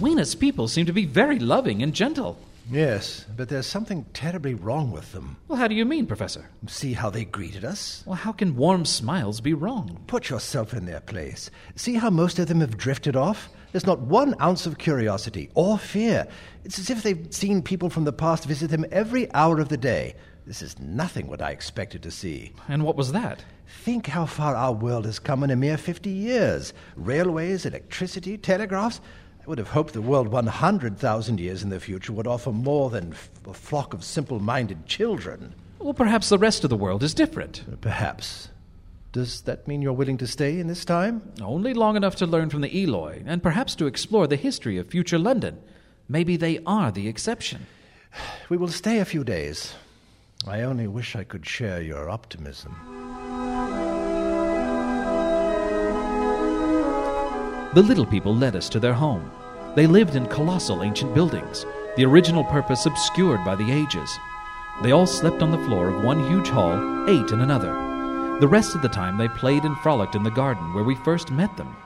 Weena's 0.00 0.34
people 0.34 0.66
seem 0.66 0.86
to 0.86 0.92
be 0.92 1.04
very 1.04 1.38
loving 1.38 1.80
and 1.80 1.94
gentle. 1.94 2.38
Yes, 2.68 3.24
but 3.36 3.48
there's 3.48 3.68
something 3.68 4.04
terribly 4.12 4.54
wrong 4.54 4.90
with 4.90 5.12
them. 5.12 5.36
Well, 5.46 5.60
how 5.60 5.68
do 5.68 5.76
you 5.76 5.84
mean, 5.84 6.06
Professor? 6.06 6.50
See 6.66 6.94
how 6.94 7.08
they 7.08 7.24
greeted 7.24 7.64
us? 7.64 8.02
Well, 8.04 8.16
how 8.16 8.32
can 8.32 8.56
warm 8.56 8.84
smiles 8.84 9.40
be 9.40 9.54
wrong? 9.54 10.00
Put 10.08 10.28
yourself 10.28 10.74
in 10.74 10.86
their 10.86 10.98
place. 10.98 11.52
See 11.76 11.94
how 11.94 12.10
most 12.10 12.40
of 12.40 12.48
them 12.48 12.60
have 12.60 12.76
drifted 12.76 13.14
off? 13.14 13.48
There's 13.70 13.86
not 13.86 14.00
one 14.00 14.34
ounce 14.40 14.66
of 14.66 14.78
curiosity 14.78 15.50
or 15.54 15.78
fear. 15.78 16.26
It's 16.64 16.80
as 16.80 16.90
if 16.90 17.04
they've 17.04 17.28
seen 17.30 17.62
people 17.62 17.90
from 17.90 18.02
the 18.02 18.12
past 18.12 18.44
visit 18.46 18.70
them 18.70 18.86
every 18.90 19.32
hour 19.34 19.60
of 19.60 19.68
the 19.68 19.76
day. 19.76 20.16
This 20.46 20.62
is 20.62 20.80
nothing 20.80 21.28
what 21.28 21.42
I 21.42 21.52
expected 21.52 22.02
to 22.02 22.10
see. 22.10 22.52
And 22.68 22.82
what 22.82 22.96
was 22.96 23.12
that? 23.12 23.44
Think 23.66 24.06
how 24.06 24.26
far 24.26 24.54
our 24.54 24.72
world 24.72 25.04
has 25.06 25.18
come 25.18 25.42
in 25.42 25.50
a 25.50 25.56
mere 25.56 25.76
50 25.76 26.08
years. 26.10 26.72
Railways, 26.96 27.66
electricity, 27.66 28.38
telegraphs. 28.38 29.00
I 29.42 29.48
would 29.48 29.58
have 29.58 29.68
hoped 29.68 29.92
the 29.92 30.02
world 30.02 30.28
100,000 30.28 31.40
years 31.40 31.62
in 31.62 31.70
the 31.70 31.80
future 31.80 32.12
would 32.12 32.26
offer 32.26 32.52
more 32.52 32.90
than 32.90 33.12
f- 33.12 33.30
a 33.46 33.54
flock 33.54 33.94
of 33.94 34.02
simple 34.04 34.40
minded 34.40 34.86
children. 34.86 35.54
Well, 35.78 35.94
perhaps 35.94 36.28
the 36.28 36.38
rest 36.38 36.64
of 36.64 36.70
the 36.70 36.76
world 36.76 37.02
is 37.02 37.14
different. 37.14 37.64
Perhaps. 37.80 38.48
Does 39.12 39.42
that 39.42 39.66
mean 39.68 39.82
you're 39.82 39.92
willing 39.92 40.18
to 40.18 40.26
stay 40.26 40.58
in 40.58 40.66
this 40.66 40.84
time? 40.84 41.22
Only 41.40 41.74
long 41.74 41.96
enough 41.96 42.16
to 42.16 42.26
learn 42.26 42.50
from 42.50 42.60
the 42.60 42.82
Eloi, 42.82 43.22
and 43.24 43.42
perhaps 43.42 43.74
to 43.76 43.86
explore 43.86 44.26
the 44.26 44.36
history 44.36 44.78
of 44.78 44.88
future 44.88 45.18
London. 45.18 45.58
Maybe 46.08 46.36
they 46.36 46.60
are 46.66 46.90
the 46.92 47.08
exception. 47.08 47.66
We 48.48 48.56
will 48.56 48.68
stay 48.68 48.98
a 48.98 49.04
few 49.04 49.24
days. 49.24 49.74
I 50.46 50.62
only 50.62 50.86
wish 50.86 51.16
I 51.16 51.24
could 51.24 51.46
share 51.46 51.82
your 51.82 52.08
optimism. 52.08 53.05
The 57.76 57.82
little 57.82 58.06
people 58.06 58.34
led 58.34 58.56
us 58.56 58.70
to 58.70 58.80
their 58.80 58.94
home. 58.94 59.30
They 59.74 59.86
lived 59.86 60.16
in 60.16 60.24
colossal 60.28 60.82
ancient 60.82 61.14
buildings, 61.14 61.66
the 61.96 62.06
original 62.06 62.42
purpose 62.42 62.86
obscured 62.86 63.44
by 63.44 63.54
the 63.54 63.70
ages. 63.70 64.18
They 64.82 64.92
all 64.92 65.06
slept 65.06 65.42
on 65.42 65.50
the 65.50 65.62
floor 65.66 65.90
of 65.90 66.02
one 66.02 66.26
huge 66.26 66.48
hall, 66.48 66.72
ate 67.06 67.32
in 67.32 67.42
another. 67.42 67.74
The 68.40 68.48
rest 68.48 68.74
of 68.74 68.80
the 68.80 68.88
time 68.88 69.18
they 69.18 69.28
played 69.28 69.64
and 69.64 69.76
frolicked 69.80 70.14
in 70.14 70.22
the 70.22 70.30
garden 70.30 70.72
where 70.72 70.84
we 70.84 70.94
first 70.94 71.30
met 71.30 71.54
them. 71.58 71.76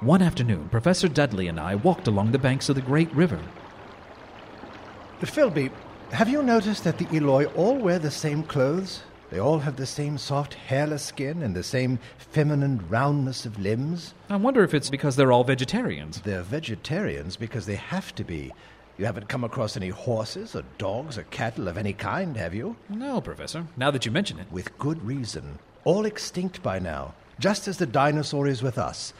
One 0.00 0.22
afternoon, 0.22 0.68
Professor 0.70 1.06
Dudley 1.06 1.46
and 1.46 1.60
I 1.60 1.76
walked 1.76 2.08
along 2.08 2.32
the 2.32 2.38
banks 2.40 2.68
of 2.68 2.74
the 2.74 2.82
great 2.82 3.14
river. 3.14 3.38
Philby, 5.20 5.70
have 6.10 6.28
you 6.28 6.42
noticed 6.42 6.82
that 6.82 6.98
the 6.98 7.06
Eloi 7.16 7.44
all 7.54 7.76
wear 7.76 8.00
the 8.00 8.10
same 8.10 8.42
clothes? 8.42 9.02
They 9.32 9.38
all 9.40 9.60
have 9.60 9.76
the 9.76 9.86
same 9.86 10.18
soft, 10.18 10.52
hairless 10.52 11.02
skin 11.04 11.42
and 11.42 11.56
the 11.56 11.62
same 11.62 11.98
feminine 12.18 12.84
roundness 12.90 13.46
of 13.46 13.58
limbs. 13.58 14.12
I 14.28 14.36
wonder 14.36 14.62
if 14.62 14.74
it's 14.74 14.90
because 14.90 15.16
they're 15.16 15.32
all 15.32 15.42
vegetarians. 15.42 16.20
They're 16.20 16.42
vegetarians 16.42 17.38
because 17.38 17.64
they 17.64 17.76
have 17.76 18.14
to 18.16 18.24
be. 18.24 18.52
You 18.98 19.06
haven't 19.06 19.30
come 19.30 19.42
across 19.42 19.74
any 19.74 19.88
horses 19.88 20.54
or 20.54 20.64
dogs 20.76 21.16
or 21.16 21.22
cattle 21.22 21.66
of 21.66 21.78
any 21.78 21.94
kind, 21.94 22.36
have 22.36 22.52
you? 22.52 22.76
No, 22.90 23.22
Professor, 23.22 23.66
now 23.74 23.90
that 23.90 24.04
you 24.04 24.12
mention 24.12 24.38
it. 24.38 24.52
With 24.52 24.76
good 24.76 25.02
reason. 25.02 25.58
All 25.84 26.04
extinct 26.04 26.62
by 26.62 26.78
now, 26.78 27.14
just 27.40 27.66
as 27.66 27.78
the 27.78 27.86
dinosaur 27.86 28.46
is 28.46 28.62
with 28.62 28.76
us. 28.76 29.14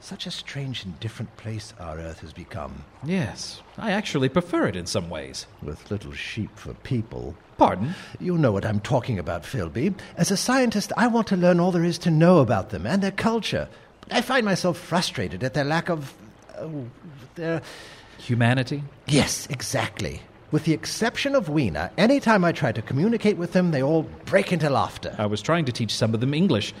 Such 0.00 0.26
a 0.26 0.32
strange 0.32 0.84
and 0.84 0.98
different 0.98 1.34
place 1.36 1.72
our 1.78 1.98
Earth 1.98 2.18
has 2.22 2.32
become, 2.32 2.84
Yes, 3.04 3.62
I 3.78 3.92
actually 3.92 4.28
prefer 4.30 4.66
it 4.66 4.74
in 4.74 4.86
some 4.86 5.08
ways. 5.08 5.46
with 5.62 5.92
little 5.92 6.12
sheep 6.12 6.50
for 6.58 6.74
people. 6.74 7.36
Pardon? 7.56 7.94
You 8.20 8.36
know 8.36 8.52
what 8.52 8.66
I'm 8.66 8.80
talking 8.80 9.18
about, 9.18 9.44
Philby. 9.44 9.94
As 10.16 10.30
a 10.30 10.36
scientist, 10.36 10.92
I 10.96 11.06
want 11.06 11.28
to 11.28 11.36
learn 11.36 11.60
all 11.60 11.70
there 11.70 11.84
is 11.84 11.98
to 11.98 12.10
know 12.10 12.38
about 12.38 12.70
them 12.70 12.86
and 12.86 13.02
their 13.02 13.12
culture. 13.12 13.68
I 14.10 14.20
find 14.22 14.44
myself 14.44 14.76
frustrated 14.76 15.44
at 15.44 15.54
their 15.54 15.64
lack 15.64 15.88
of. 15.88 16.14
Oh, 16.58 16.86
their. 17.36 17.62
Humanity? 18.18 18.82
Yes, 19.06 19.46
exactly. 19.50 20.22
With 20.50 20.64
the 20.64 20.72
exception 20.72 21.34
of 21.34 21.48
Weena, 21.48 21.90
any 21.98 22.20
time 22.20 22.44
I 22.44 22.52
try 22.52 22.70
to 22.72 22.82
communicate 22.82 23.36
with 23.36 23.52
them, 23.52 23.70
they 23.70 23.82
all 23.82 24.04
break 24.24 24.52
into 24.52 24.70
laughter. 24.70 25.14
I 25.18 25.26
was 25.26 25.42
trying 25.42 25.64
to 25.64 25.72
teach 25.72 25.94
some 25.94 26.14
of 26.14 26.20
them 26.20 26.32
English, 26.32 26.72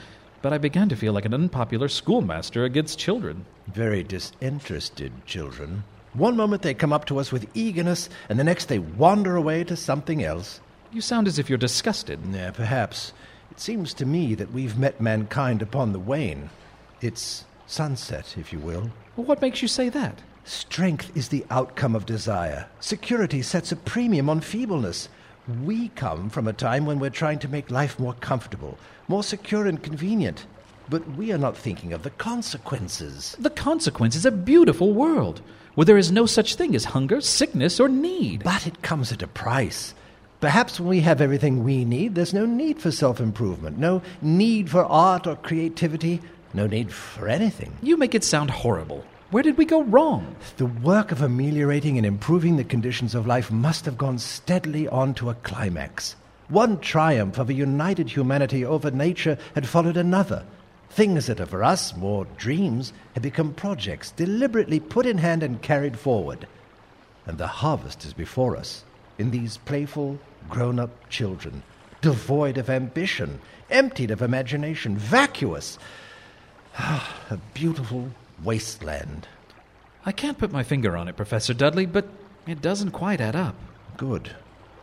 but 0.42 0.52
I 0.52 0.58
began 0.58 0.88
to 0.90 0.96
feel 0.96 1.12
like 1.12 1.24
an 1.24 1.34
unpopular 1.34 1.88
schoolmaster 1.88 2.64
against 2.64 2.98
children. 2.98 3.44
Very 3.66 4.04
disinterested 4.04 5.12
children. 5.26 5.82
One 6.12 6.36
moment 6.36 6.62
they 6.62 6.74
come 6.74 6.92
up 6.92 7.06
to 7.06 7.18
us 7.18 7.32
with 7.32 7.50
eagerness, 7.54 8.08
and 8.28 8.38
the 8.38 8.44
next 8.44 8.66
they 8.66 8.78
wander 8.78 9.34
away 9.34 9.64
to 9.64 9.76
something 9.76 10.22
else. 10.22 10.60
You 10.94 11.00
sound 11.00 11.26
as 11.26 11.40
if 11.40 11.48
you're 11.48 11.58
disgusted. 11.58 12.20
Yeah, 12.30 12.52
perhaps. 12.52 13.12
It 13.50 13.58
seems 13.58 13.94
to 13.94 14.06
me 14.06 14.36
that 14.36 14.52
we've 14.52 14.78
met 14.78 15.00
mankind 15.00 15.60
upon 15.60 15.92
the 15.92 15.98
wane. 15.98 16.50
It's 17.00 17.46
sunset, 17.66 18.36
if 18.38 18.52
you 18.52 18.60
will. 18.60 18.92
Well, 19.16 19.26
what 19.26 19.42
makes 19.42 19.60
you 19.60 19.66
say 19.66 19.88
that? 19.88 20.22
Strength 20.44 21.16
is 21.16 21.30
the 21.30 21.44
outcome 21.50 21.96
of 21.96 22.06
desire. 22.06 22.68
Security 22.78 23.42
sets 23.42 23.72
a 23.72 23.76
premium 23.76 24.30
on 24.30 24.40
feebleness. 24.40 25.08
We 25.64 25.88
come 25.96 26.30
from 26.30 26.46
a 26.46 26.52
time 26.52 26.86
when 26.86 27.00
we're 27.00 27.10
trying 27.10 27.40
to 27.40 27.48
make 27.48 27.72
life 27.72 27.98
more 27.98 28.14
comfortable, 28.14 28.78
more 29.08 29.24
secure 29.24 29.66
and 29.66 29.82
convenient. 29.82 30.46
But 30.88 31.16
we 31.16 31.32
are 31.32 31.38
not 31.38 31.56
thinking 31.56 31.92
of 31.92 32.04
the 32.04 32.10
consequences. 32.10 33.34
The 33.40 33.50
consequence 33.50 34.14
is 34.14 34.26
a 34.26 34.30
beautiful 34.30 34.92
world 34.92 35.42
where 35.74 35.86
there 35.86 35.98
is 35.98 36.12
no 36.12 36.26
such 36.26 36.54
thing 36.54 36.76
as 36.76 36.84
hunger, 36.84 37.20
sickness, 37.20 37.80
or 37.80 37.88
need. 37.88 38.44
But 38.44 38.68
it 38.68 38.82
comes 38.82 39.10
at 39.10 39.22
a 39.22 39.26
price. 39.26 39.92
Perhaps 40.40 40.78
when 40.78 40.88
we 40.88 41.00
have 41.00 41.20
everything 41.20 41.64
we 41.64 41.84
need, 41.84 42.14
there's 42.14 42.34
no 42.34 42.46
need 42.46 42.80
for 42.80 42.90
self 42.90 43.20
improvement, 43.20 43.78
no 43.78 44.02
need 44.20 44.70
for 44.70 44.84
art 44.84 45.26
or 45.26 45.36
creativity, 45.36 46.20
no 46.52 46.66
need 46.66 46.92
for 46.92 47.28
anything. 47.28 47.76
You 47.82 47.96
make 47.96 48.14
it 48.14 48.24
sound 48.24 48.50
horrible. 48.50 49.04
Where 49.30 49.42
did 49.42 49.58
we 49.58 49.64
go 49.64 49.82
wrong? 49.82 50.36
The 50.58 50.66
work 50.66 51.10
of 51.10 51.22
ameliorating 51.22 51.96
and 51.96 52.06
improving 52.06 52.56
the 52.56 52.62
conditions 52.62 53.14
of 53.14 53.26
life 53.26 53.50
must 53.50 53.84
have 53.86 53.98
gone 53.98 54.18
steadily 54.18 54.86
on 54.86 55.14
to 55.14 55.30
a 55.30 55.34
climax. 55.34 56.14
One 56.48 56.78
triumph 56.78 57.38
of 57.38 57.48
a 57.48 57.54
united 57.54 58.10
humanity 58.10 58.64
over 58.64 58.90
nature 58.90 59.38
had 59.54 59.66
followed 59.66 59.96
another. 59.96 60.44
Things 60.90 61.26
that 61.26 61.40
are 61.40 61.46
for 61.46 61.64
us 61.64 61.96
more 61.96 62.26
dreams 62.36 62.92
had 63.14 63.22
become 63.22 63.54
projects 63.54 64.12
deliberately 64.12 64.78
put 64.78 65.06
in 65.06 65.18
hand 65.18 65.42
and 65.42 65.60
carried 65.62 65.98
forward. 65.98 66.46
And 67.26 67.38
the 67.38 67.46
harvest 67.46 68.04
is 68.04 68.12
before 68.12 68.56
us 68.56 68.84
in 69.18 69.30
these 69.30 69.56
playful, 69.58 70.18
grown 70.48 70.78
up 70.78 71.08
children, 71.08 71.62
devoid 72.00 72.58
of 72.58 72.68
ambition, 72.68 73.40
emptied 73.70 74.10
of 74.10 74.22
imagination, 74.22 74.96
vacuous. 74.96 75.78
a 76.78 77.38
beautiful 77.54 78.10
wasteland. 78.42 79.28
I 80.06 80.12
can't 80.12 80.38
put 80.38 80.52
my 80.52 80.62
finger 80.62 80.96
on 80.96 81.08
it, 81.08 81.16
Professor 81.16 81.54
Dudley, 81.54 81.86
but 81.86 82.06
it 82.46 82.60
doesn't 82.60 82.90
quite 82.90 83.20
add 83.20 83.36
up. 83.36 83.54
Good. 83.96 84.34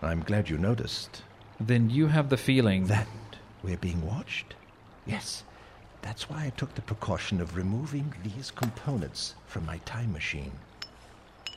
I'm 0.01 0.21
glad 0.21 0.50
you 0.50 0.57
noticed. 0.57 1.21
Then 1.59 1.89
you 1.89 2.07
have 2.07 2.29
the 2.29 2.38
feeling 2.38 2.88
That 2.88 3.07
we're 3.61 3.77
being 3.77 4.05
watched? 4.05 4.55
Yes. 5.05 5.43
That's 6.01 6.27
why 6.29 6.45
I 6.45 6.50
took 6.51 6.73
the 6.73 6.81
precaution 6.81 7.39
of 7.39 7.55
removing 7.55 8.13
these 8.23 8.50
components 8.50 9.35
from 9.45 9.65
my 9.65 9.77
time 9.79 10.11
machine. 10.11 10.53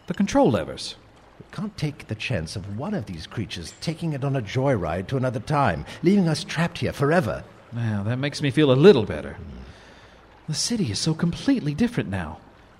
the 0.06 0.14
control 0.14 0.50
levers. 0.50 0.96
We 1.38 1.46
can't 1.50 1.76
take 1.76 2.06
the 2.06 2.14
chance 2.14 2.56
of 2.56 2.78
one 2.78 2.94
of 2.94 3.06
these 3.06 3.26
creatures 3.26 3.74
taking 3.80 4.12
it 4.12 4.24
on 4.24 4.36
a 4.36 4.42
joyride 4.42 5.08
to 5.08 5.16
another 5.16 5.40
time, 5.40 5.84
leaving 6.02 6.28
us 6.28 6.44
trapped 6.44 6.78
here 6.78 6.92
forever. 6.92 7.44
Now, 7.72 8.02
that 8.04 8.18
makes 8.18 8.40
me 8.40 8.50
feel 8.50 8.70
a 8.70 8.74
little 8.74 9.04
better. 9.04 9.36
The 10.46 10.54
city 10.54 10.90
is 10.90 10.98
so 10.98 11.14
completely 11.14 11.74
different 11.74 12.08
now. 12.08 12.38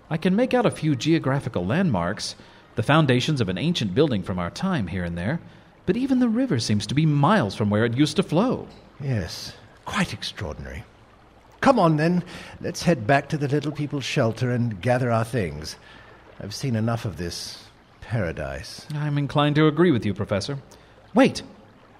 I 0.08 0.18
can 0.18 0.37
make 0.37 0.54
out 0.54 0.66
a 0.66 0.70
few 0.70 0.94
geographical 0.94 1.66
landmarks, 1.66 2.37
the 2.76 2.82
foundations 2.82 3.40
of 3.40 3.49
an 3.49 3.58
ancient 3.58 3.94
building 3.94 4.23
from 4.23 4.38
our 4.38 4.50
time 4.50 4.88
here 4.88 5.04
and 5.04 5.16
there, 5.16 5.40
but 5.87 5.96
even 5.96 6.20
the 6.20 6.28
river 6.28 6.61
seems 6.61 6.87
to 6.87 6.94
be 6.94 7.07
miles 7.07 7.55
from 7.55 7.70
where 7.70 7.85
it 7.85 7.96
used 7.96 8.16
to 8.16 8.22
flow. 8.22 8.68
Yes, 9.00 9.55
quite 9.85 10.12
extraordinary. 10.12 10.85
Come 11.61 11.78
on, 11.78 11.96
then. 11.96 12.22
Let's 12.61 12.83
head 12.83 13.07
back 13.07 13.28
to 13.31 13.38
the 13.38 13.48
little 13.48 13.72
people's 13.72 14.05
shelter 14.05 14.50
and 14.50 14.81
gather 14.81 15.11
our 15.11 15.24
things. 15.24 15.76
I've 16.40 16.55
seen 16.55 16.76
enough 16.76 17.05
of 17.05 17.16
this 17.16 17.63
paradise. 18.04 18.86
I'm 18.94 19.18
inclined 19.18 19.56
to 19.56 19.66
agree 19.66 19.90
with 19.90 20.04
you, 20.04 20.14
Professor. 20.14 20.58
Wait, 21.14 21.42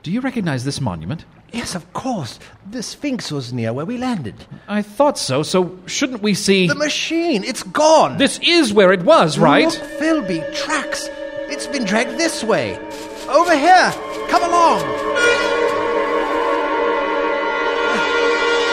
do 0.02 0.10
you 0.10 0.20
recognize 0.20 0.64
this 0.64 0.80
monument? 0.80 1.24
Yes, 1.52 1.74
of 1.74 1.92
course. 1.92 2.38
The 2.70 2.82
Sphinx 2.82 3.32
was 3.32 3.52
near 3.52 3.72
where 3.72 3.86
we 3.86 3.96
landed. 3.96 4.34
I 4.68 4.82
thought 4.82 5.18
so, 5.18 5.42
so 5.42 5.78
shouldn't 5.86 6.22
we 6.22 6.34
see. 6.34 6.66
The 6.66 6.74
machine! 6.74 7.42
It's 7.44 7.62
gone! 7.62 8.18
This 8.18 8.38
is 8.42 8.72
where 8.72 8.92
it 8.92 9.02
was, 9.02 9.38
right? 9.38 9.66
Look, 9.66 9.82
Philby, 9.98 10.54
tracks! 10.54 11.08
It's 11.48 11.66
been 11.66 11.84
dragged 11.84 12.18
this 12.18 12.44
way. 12.44 12.76
Over 13.28 13.56
here! 13.56 13.92
Come 14.28 14.42
along! 14.42 14.80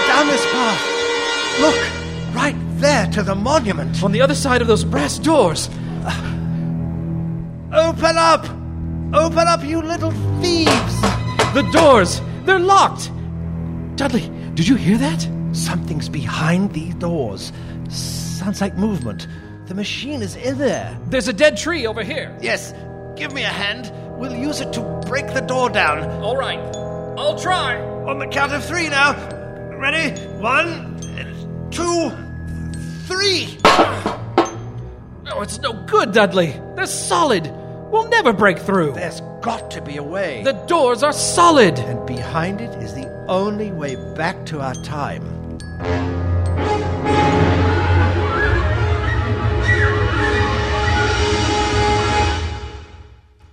Down 0.08 0.28
this 0.28 0.46
path. 0.52 1.62
Look, 1.62 2.36
right 2.36 2.56
there 2.80 3.08
to 3.12 3.24
the 3.24 3.36
monument. 3.36 4.04
On 4.04 4.12
the 4.12 4.22
other 4.22 4.36
side 4.36 4.62
of 4.62 4.68
those 4.68 4.84
brass 4.84 5.18
doors. 5.20 5.70
Open 7.74 8.18
up! 8.18 8.44
Open 9.14 9.48
up, 9.48 9.64
you 9.64 9.82
little 9.82 10.12
thieves! 10.42 11.02
The 11.54 11.68
doors! 11.72 12.22
They're 12.44 12.60
locked! 12.60 13.10
Dudley, 13.96 14.30
did 14.56 14.68
you 14.68 14.76
hear 14.76 14.98
that? 14.98 15.26
Something's 15.54 16.10
behind 16.10 16.74
these 16.74 16.96
doors. 16.96 17.54
Sounds 17.90 18.60
like 18.60 18.76
movement. 18.76 19.28
The 19.68 19.76
machine 19.76 20.22
is 20.22 20.36
in 20.36 20.58
there. 20.58 21.00
There's 21.08 21.30
a 21.30 21.34
dead 21.34 21.56
tree 21.56 21.88
over 21.88 22.04
here. 22.04 22.38
Yes, 22.42 22.74
give 23.16 23.32
me 23.32 23.44
a 23.44 23.48
hand. 23.48 23.90
We'll 24.20 24.36
use 24.36 24.60
it 24.60 24.74
to 24.74 24.82
break 25.08 25.34
the 25.34 25.42
door 25.42 25.70
down. 25.70 26.10
All 26.22 26.36
right, 26.36 26.60
I'll 27.18 27.40
try. 27.40 27.80
On 27.80 28.20
the 28.20 28.28
count 28.28 28.52
of 28.52 28.66
three 28.66 28.90
now. 28.90 29.14
Ready? 29.78 30.20
One, 30.40 31.00
two, 31.72 32.10
three. 33.08 33.58
Oh, 35.34 35.42
it's 35.42 35.60
no 35.60 35.72
good, 35.86 36.12
Dudley. 36.12 36.60
They're 36.76 36.86
solid. 36.86 37.52
We'll 37.92 38.08
never 38.08 38.32
break 38.32 38.58
through. 38.58 38.94
There's 38.94 39.20
got 39.42 39.70
to 39.72 39.82
be 39.82 39.98
a 39.98 40.04
way. 40.04 40.44
The 40.44 40.54
doors 40.54 41.04
are 41.04 41.12
solid. 41.12 41.78
and 41.78 42.06
behind 42.08 42.62
it 42.62 42.72
is 42.82 42.94
the 42.94 43.08
only 43.28 43.72
way 43.72 43.96
back 44.16 44.46
to 44.46 44.62
our 44.62 44.76
time. 44.76 45.24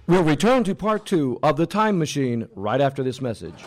We'll 0.07 0.23
return 0.23 0.65
to 0.65 0.75
part 0.75 1.05
two 1.05 1.39
of 1.43 1.59
The 1.59 1.67
Time 1.67 1.99
Machine 1.99 2.49
right 2.55 2.81
after 2.81 3.03
this 3.03 3.21
message. 3.21 3.63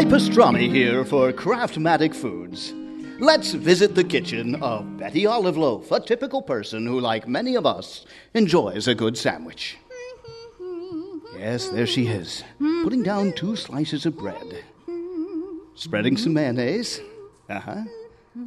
Guy 0.00 0.06
Pastrami 0.06 0.72
here 0.72 1.04
for 1.04 1.30
Craftmatic 1.30 2.14
Foods. 2.14 2.72
Let's 3.18 3.52
visit 3.52 3.94
the 3.94 4.02
kitchen 4.02 4.54
of 4.62 4.96
Betty 4.96 5.26
Olive 5.26 5.58
Loaf, 5.58 5.92
a 5.92 6.00
typical 6.00 6.40
person 6.40 6.86
who, 6.86 6.98
like 6.98 7.28
many 7.28 7.54
of 7.54 7.66
us, 7.66 8.06
enjoys 8.32 8.88
a 8.88 8.94
good 8.94 9.18
sandwich. 9.18 9.76
Yes, 11.36 11.68
there 11.68 11.86
she 11.86 12.06
is, 12.06 12.42
putting 12.82 13.02
down 13.02 13.34
two 13.34 13.56
slices 13.56 14.06
of 14.06 14.16
bread, 14.16 14.64
spreading 15.74 16.16
some 16.16 16.32
mayonnaise. 16.32 16.98
Uh 17.50 17.60
huh. 17.60 17.84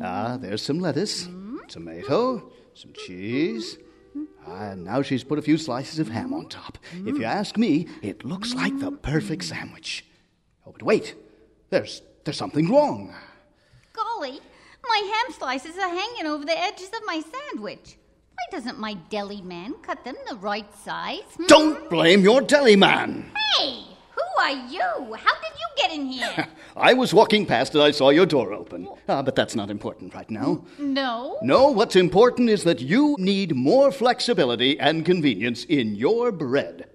Ah, 0.01 0.37
there's 0.41 0.63
some 0.63 0.79
lettuce, 0.79 1.27
tomato, 1.67 2.51
some 2.73 2.93
cheese. 2.93 3.77
Ah, 4.47 4.71
and 4.71 4.83
now 4.83 5.03
she's 5.03 5.23
put 5.23 5.37
a 5.37 5.43
few 5.43 5.59
slices 5.59 5.99
of 5.99 6.07
ham 6.07 6.33
on 6.33 6.49
top. 6.49 6.79
If 7.05 7.19
you 7.19 7.25
ask 7.25 7.59
me, 7.59 7.89
it 8.01 8.25
looks 8.25 8.55
like 8.55 8.79
the 8.79 8.91
perfect 8.91 9.43
sandwich. 9.43 10.03
Oh, 10.65 10.71
but 10.71 10.81
wait, 10.81 11.13
there's 11.73 12.01
there's 12.23 12.37
something 12.37 12.69
wrong. 12.69 13.13
Golly, 13.93 14.39
my 14.87 15.01
ham 15.13 15.35
slices 15.37 15.75
are 15.77 15.89
hanging 15.89 16.25
over 16.25 16.45
the 16.45 16.57
edges 16.57 16.87
of 16.87 17.01
my 17.05 17.21
sandwich. 17.21 17.97
Why 18.31 18.57
doesn't 18.57 18.79
my 18.79 18.93
deli 19.09 19.41
man 19.41 19.73
cut 19.81 20.03
them 20.05 20.15
the 20.29 20.35
right 20.35 20.71
size? 20.83 21.21
hmm? 21.35 21.45
Don't 21.47 21.89
blame 21.89 22.21
your 22.21 22.41
deli 22.41 22.75
man. 22.75 23.31
Hey, 23.57 23.83
who 24.15 24.41
are 24.41 24.51
you? 24.51 24.81
How 25.15 25.35
did 25.43 25.53
you 25.61 25.69
get 25.77 25.91
in 25.91 26.05
here? 26.07 26.47
I 26.77 26.93
was 26.93 27.13
walking 27.13 27.45
past 27.45 27.73
and 27.75 27.83
I 27.83 27.91
saw 27.91 28.09
your 28.09 28.25
door 28.25 28.53
open. 28.53 28.87
Ah, 29.09 29.21
but 29.21 29.35
that's 29.35 29.55
not 29.55 29.69
important 29.69 30.13
right 30.13 30.29
now. 30.29 30.63
no. 30.79 31.37
No, 31.41 31.69
what's 31.69 31.95
important 31.95 32.49
is 32.49 32.63
that 32.63 32.81
you 32.81 33.15
need 33.19 33.55
more 33.55 33.91
flexibility 33.91 34.79
and 34.79 35.05
convenience 35.05 35.65
in 35.65 35.95
your 35.95 36.31
bread. 36.31 36.89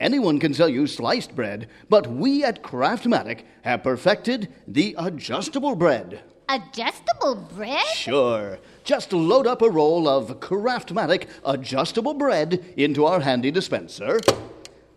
Anyone 0.00 0.38
can 0.40 0.54
sell 0.54 0.68
you 0.68 0.86
sliced 0.86 1.36
bread, 1.36 1.68
but 1.90 2.06
we 2.06 2.42
at 2.42 2.62
Craftmatic 2.62 3.42
have 3.62 3.82
perfected 3.82 4.48
the 4.66 4.96
adjustable 4.96 5.76
bread. 5.76 6.22
Adjustable 6.48 7.34
bread? 7.54 7.86
Sure. 7.88 8.58
Just 8.82 9.12
load 9.12 9.46
up 9.46 9.60
a 9.60 9.68
roll 9.68 10.08
of 10.08 10.40
Craftmatic 10.40 11.28
adjustable 11.44 12.14
bread 12.14 12.64
into 12.78 13.04
our 13.04 13.20
handy 13.20 13.50
dispenser, 13.50 14.18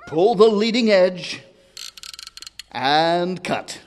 pull 0.08 0.36
the 0.36 0.48
leading 0.48 0.89
edge, 0.89 1.44
and 2.72 3.44
cut. 3.44 3.82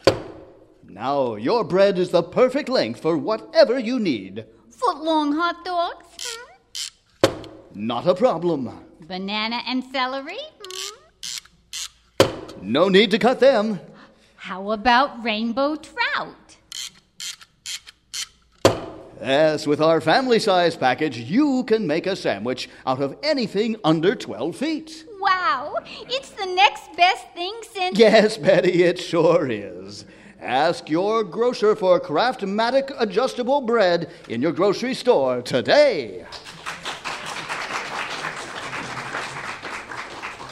Now 0.87 1.37
your 1.37 1.64
bread 1.64 1.98
is 1.98 2.11
the 2.11 2.22
perfect 2.22 2.68
length 2.68 3.00
for 3.00 3.16
whatever 3.16 3.79
you 3.79 3.98
need. 3.98 4.44
Foot 4.68 4.98
long 4.98 5.33
hot 5.33 5.64
dogs? 5.64 6.07
Hmm? 6.20 7.33
Not 7.74 8.07
a 8.07 8.14
problem. 8.14 8.70
Banana 9.00 9.62
and 9.66 9.83
celery? 9.92 10.38
No 12.66 12.88
need 12.88 13.12
to 13.12 13.18
cut 13.20 13.38
them. 13.38 13.79
How 14.35 14.72
about 14.72 15.22
rainbow 15.22 15.76
trout? 15.76 16.57
Yes, 19.20 19.68
with 19.68 19.81
our 19.81 20.00
family 20.00 20.40
size 20.40 20.76
package, 20.76 21.16
you 21.16 21.62
can 21.62 21.87
make 21.87 22.09
a 22.09 22.16
sandwich 22.16 22.68
out 22.85 23.00
of 23.00 23.16
anything 23.22 23.76
under 23.85 24.16
12 24.16 24.57
feet. 24.57 25.05
Wow, 25.20 25.76
it's 26.09 26.31
the 26.31 26.46
next 26.46 26.94
best 26.96 27.33
thing 27.35 27.55
since. 27.72 27.96
Yes, 27.96 28.37
Betty, 28.37 28.83
it 28.83 28.98
sure 28.98 29.48
is. 29.48 30.05
Ask 30.40 30.90
your 30.90 31.22
grocer 31.22 31.76
for 31.76 32.00
Craftmatic 32.00 32.92
adjustable 32.98 33.61
bread 33.61 34.11
in 34.29 34.42
your 34.42 34.52
grocery 34.52 34.94
store 34.94 35.40
today. 35.40 36.26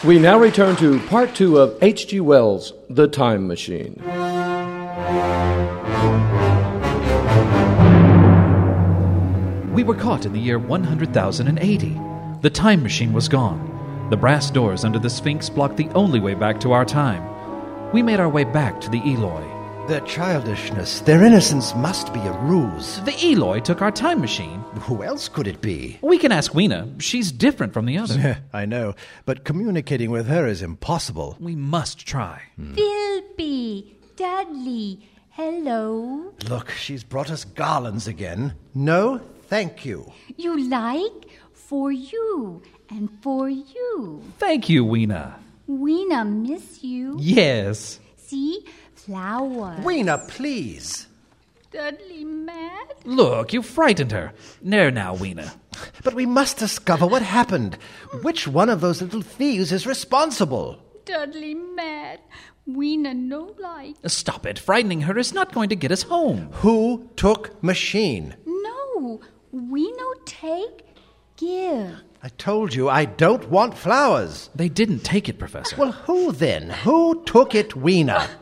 We 0.04 0.18
now 0.18 0.38
return 0.38 0.76
to 0.76 1.00
part 1.06 1.34
two 1.34 1.56
of 1.56 1.82
H.G. 1.82 2.20
Wells' 2.20 2.74
The 2.90 3.08
Time 3.08 3.48
Machine. 3.48 3.94
We 9.72 9.82
were 9.82 9.94
caught 9.94 10.26
in 10.26 10.34
the 10.34 10.38
year 10.38 10.58
100,080. 10.58 12.00
The 12.42 12.50
time 12.50 12.82
machine 12.82 13.14
was 13.14 13.30
gone. 13.30 14.08
The 14.10 14.18
brass 14.18 14.50
doors 14.50 14.84
under 14.84 14.98
the 14.98 15.08
Sphinx 15.08 15.48
blocked 15.48 15.78
the 15.78 15.88
only 15.94 16.20
way 16.20 16.34
back 16.34 16.60
to 16.60 16.72
our 16.72 16.84
time. 16.84 17.90
We 17.92 18.02
made 18.02 18.20
our 18.20 18.28
way 18.28 18.44
back 18.44 18.82
to 18.82 18.90
the 18.90 19.00
Eloi. 19.00 19.53
Their 19.86 20.00
childishness, 20.00 21.00
their 21.00 21.22
innocence 21.22 21.74
must 21.74 22.14
be 22.14 22.20
a 22.20 22.32
ruse. 22.40 23.00
The 23.04 23.14
Eloi 23.32 23.60
took 23.60 23.82
our 23.82 23.90
time 23.92 24.18
machine. 24.18 24.60
Who 24.80 25.02
else 25.02 25.28
could 25.28 25.46
it 25.46 25.60
be? 25.60 25.98
We 26.00 26.16
can 26.16 26.32
ask 26.32 26.54
Weena. 26.54 26.88
She's 27.00 27.30
different 27.30 27.74
from 27.74 27.84
the 27.84 27.98
others. 27.98 28.16
I 28.54 28.64
know, 28.64 28.94
but 29.26 29.44
communicating 29.44 30.10
with 30.10 30.26
her 30.26 30.46
is 30.46 30.62
impossible. 30.62 31.36
we 31.38 31.54
must 31.54 32.06
try. 32.06 32.40
Hmm. 32.56 32.74
Philby, 32.74 33.92
Dudley, 34.16 35.00
hello. 35.30 36.32
Look, 36.48 36.70
she's 36.70 37.04
brought 37.04 37.30
us 37.30 37.44
garlands 37.44 38.08
again. 38.08 38.54
No, 38.74 39.20
thank 39.48 39.84
you. 39.84 40.10
You 40.38 40.66
like? 40.66 41.28
For 41.52 41.92
you 41.92 42.62
and 42.88 43.10
for 43.20 43.50
you. 43.50 44.22
Thank 44.38 44.68
you, 44.70 44.84
Weena. 44.84 45.38
Weena 45.66 46.24
miss 46.24 46.82
you. 46.82 47.16
Yes. 47.20 48.00
See? 48.16 48.64
Flowers. 49.04 49.84
Weena, 49.84 50.18
please. 50.28 51.08
Dudley 51.70 52.24
mad? 52.24 52.94
Look, 53.04 53.52
you 53.52 53.60
frightened 53.62 54.12
her. 54.12 54.32
There 54.62 54.90
now, 54.90 55.14
Weena. 55.14 55.52
But 56.02 56.14
we 56.14 56.24
must 56.24 56.56
discover 56.56 57.06
what 57.06 57.20
happened. 57.20 57.76
Which 58.22 58.48
one 58.48 58.70
of 58.70 58.80
those 58.80 59.02
little 59.02 59.20
thieves 59.20 59.72
is 59.72 59.86
responsible? 59.86 60.78
Dudley 61.04 61.52
mad. 61.54 62.20
Weena 62.66 63.12
no 63.12 63.54
like. 63.58 63.96
Stop 64.06 64.46
it. 64.46 64.58
Frightening 64.58 65.02
her 65.02 65.18
is 65.18 65.34
not 65.34 65.52
going 65.52 65.68
to 65.68 65.76
get 65.76 65.92
us 65.92 66.02
home. 66.04 66.48
Who 66.52 67.10
took 67.16 67.62
machine? 67.62 68.34
No. 68.46 69.20
We 69.52 69.92
no 69.92 70.14
take. 70.24 70.86
Give. 71.36 71.96
I 72.22 72.28
told 72.38 72.74
you 72.74 72.88
I 72.88 73.04
don't 73.04 73.50
want 73.50 73.76
flowers. 73.76 74.48
They 74.54 74.70
didn't 74.70 75.00
take 75.00 75.28
it, 75.28 75.38
Professor. 75.38 75.76
Well, 75.76 75.92
who 75.92 76.32
then? 76.32 76.70
Who 76.70 77.22
took 77.24 77.54
it, 77.54 77.76
Weena? 77.76 78.30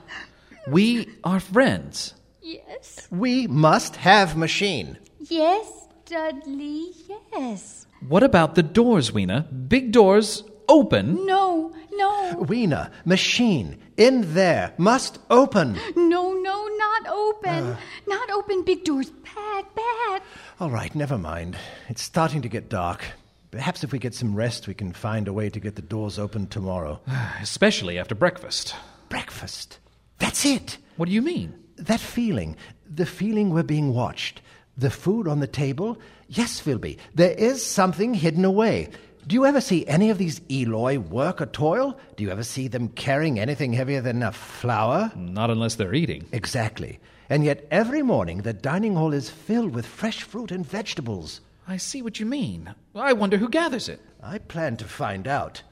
we 0.68 1.08
are 1.24 1.40
friends. 1.40 2.14
Yes. 2.40 3.08
We 3.10 3.46
must 3.46 3.96
have 3.96 4.36
machine. 4.36 4.98
Yes, 5.20 5.66
Dudley, 6.06 6.90
yes. 7.32 7.86
What 8.08 8.22
about 8.22 8.54
the 8.54 8.62
doors, 8.62 9.12
Weena? 9.12 9.42
Big 9.42 9.92
doors, 9.92 10.42
open. 10.68 11.24
No, 11.24 11.72
no, 11.92 12.36
Weena, 12.48 12.90
machine, 13.04 13.78
in 13.96 14.34
there, 14.34 14.74
must 14.78 15.18
open. 15.30 15.78
no, 15.96 16.32
no, 16.32 16.66
not 16.66 17.06
open. 17.08 17.64
Uh. 17.64 17.76
not 18.08 18.30
open 18.30 18.64
big 18.64 18.84
doors. 18.84 19.10
Bad, 19.10 19.64
bad. 19.74 20.22
All 20.58 20.70
right, 20.70 20.94
never 20.94 21.16
mind. 21.18 21.56
It's 21.88 22.02
starting 22.02 22.42
to 22.42 22.48
get 22.48 22.68
dark. 22.68 23.04
Perhaps 23.52 23.84
if 23.84 23.92
we 23.92 23.98
get 23.98 24.14
some 24.14 24.34
rest, 24.34 24.66
we 24.66 24.74
can 24.74 24.92
find 24.92 25.28
a 25.28 25.32
way 25.32 25.50
to 25.50 25.60
get 25.60 25.76
the 25.76 25.82
doors 25.82 26.18
open 26.18 26.46
tomorrow. 26.46 27.00
Especially 27.40 27.98
after 27.98 28.14
breakfast. 28.14 28.74
Breakfast. 29.08 29.78
That's 30.22 30.46
it. 30.46 30.78
What 30.98 31.06
do 31.08 31.12
you 31.12 31.20
mean? 31.20 31.52
That 31.78 31.98
feeling. 31.98 32.56
The 32.88 33.06
feeling 33.06 33.50
we're 33.50 33.64
being 33.64 33.92
watched. 33.92 34.40
The 34.78 34.88
food 34.88 35.26
on 35.26 35.40
the 35.40 35.48
table. 35.48 35.98
Yes, 36.28 36.60
Philby, 36.60 36.98
there 37.12 37.32
is 37.32 37.66
something 37.66 38.14
hidden 38.14 38.44
away. 38.44 38.90
Do 39.26 39.34
you 39.34 39.44
ever 39.44 39.60
see 39.60 39.84
any 39.88 40.10
of 40.10 40.18
these 40.18 40.40
Eloi 40.48 41.00
work 41.00 41.40
or 41.40 41.46
toil? 41.46 41.98
Do 42.16 42.22
you 42.22 42.30
ever 42.30 42.44
see 42.44 42.68
them 42.68 42.90
carrying 42.90 43.40
anything 43.40 43.72
heavier 43.72 44.00
than 44.00 44.22
a 44.22 44.30
flour? 44.30 45.10
Not 45.16 45.50
unless 45.50 45.74
they're 45.74 45.92
eating. 45.92 46.28
Exactly. 46.30 47.00
And 47.28 47.44
yet 47.44 47.66
every 47.72 48.02
morning 48.02 48.42
the 48.42 48.52
dining 48.52 48.94
hall 48.94 49.12
is 49.12 49.28
filled 49.28 49.74
with 49.74 49.86
fresh 49.86 50.22
fruit 50.22 50.52
and 50.52 50.64
vegetables. 50.64 51.40
I 51.66 51.78
see 51.78 52.00
what 52.00 52.20
you 52.20 52.26
mean. 52.26 52.72
I 52.94 53.12
wonder 53.12 53.38
who 53.38 53.48
gathers 53.48 53.88
it. 53.88 54.00
I 54.22 54.38
plan 54.38 54.76
to 54.76 54.84
find 54.84 55.26
out. 55.26 55.62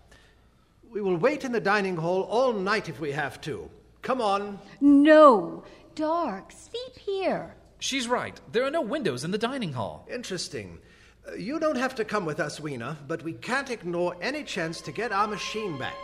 We 0.90 1.00
will 1.00 1.16
wait 1.16 1.44
in 1.44 1.52
the 1.52 1.60
dining 1.60 1.96
hall 1.96 2.22
all 2.22 2.52
night 2.52 2.88
if 2.88 2.98
we 2.98 3.12
have 3.12 3.40
to. 3.42 3.70
Come 4.02 4.20
on. 4.20 4.58
No, 4.80 5.64
dark. 5.94 6.52
Sleep 6.52 6.96
here. 6.98 7.54
She's 7.78 8.08
right. 8.08 8.40
There 8.52 8.64
are 8.64 8.70
no 8.70 8.82
windows 8.82 9.24
in 9.24 9.30
the 9.30 9.38
dining 9.38 9.72
hall. 9.72 10.06
Interesting. 10.12 10.78
Uh, 11.26 11.34
you 11.34 11.58
don't 11.58 11.76
have 11.76 11.94
to 11.96 12.04
come 12.04 12.24
with 12.24 12.40
us, 12.40 12.60
Weena, 12.60 12.98
but 13.06 13.22
we 13.22 13.32
can't 13.34 13.70
ignore 13.70 14.16
any 14.20 14.42
chance 14.42 14.80
to 14.82 14.92
get 14.92 15.12
our 15.12 15.26
machine 15.26 15.78
back. 15.78 15.96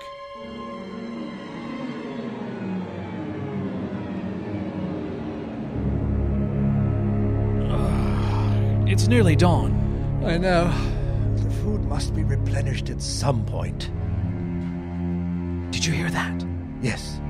It's 8.88 9.08
nearly 9.08 9.36
dawn. 9.36 10.22
I 10.24 10.38
know. 10.38 10.64
The 11.36 11.50
food 11.56 11.82
must 11.84 12.14
be 12.14 12.24
replenished 12.24 12.88
at 12.88 13.02
some 13.02 13.44
point. 13.44 13.90
Did 15.70 15.84
you 15.84 15.92
hear 15.92 16.08
that? 16.10 16.46
Yes, 16.80 17.20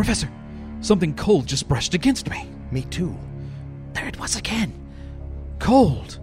Professor, 0.00 0.30
something 0.80 1.14
cold 1.14 1.44
just 1.44 1.68
brushed 1.68 1.92
against 1.92 2.30
me. 2.30 2.48
me 2.72 2.84
too. 2.84 3.14
There 3.92 4.08
it 4.08 4.18
was 4.18 4.34
again. 4.34 4.72
Cold. 5.58 6.18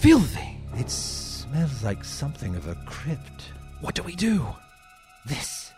Filthy. 0.00 0.58
It 0.74 0.90
smells 0.90 1.82
like 1.82 2.04
something 2.04 2.54
of 2.56 2.68
a 2.68 2.74
crypt. 2.84 3.52
What 3.80 3.94
do 3.94 4.02
we 4.02 4.14
do? 4.14 4.46
This. 5.24 5.72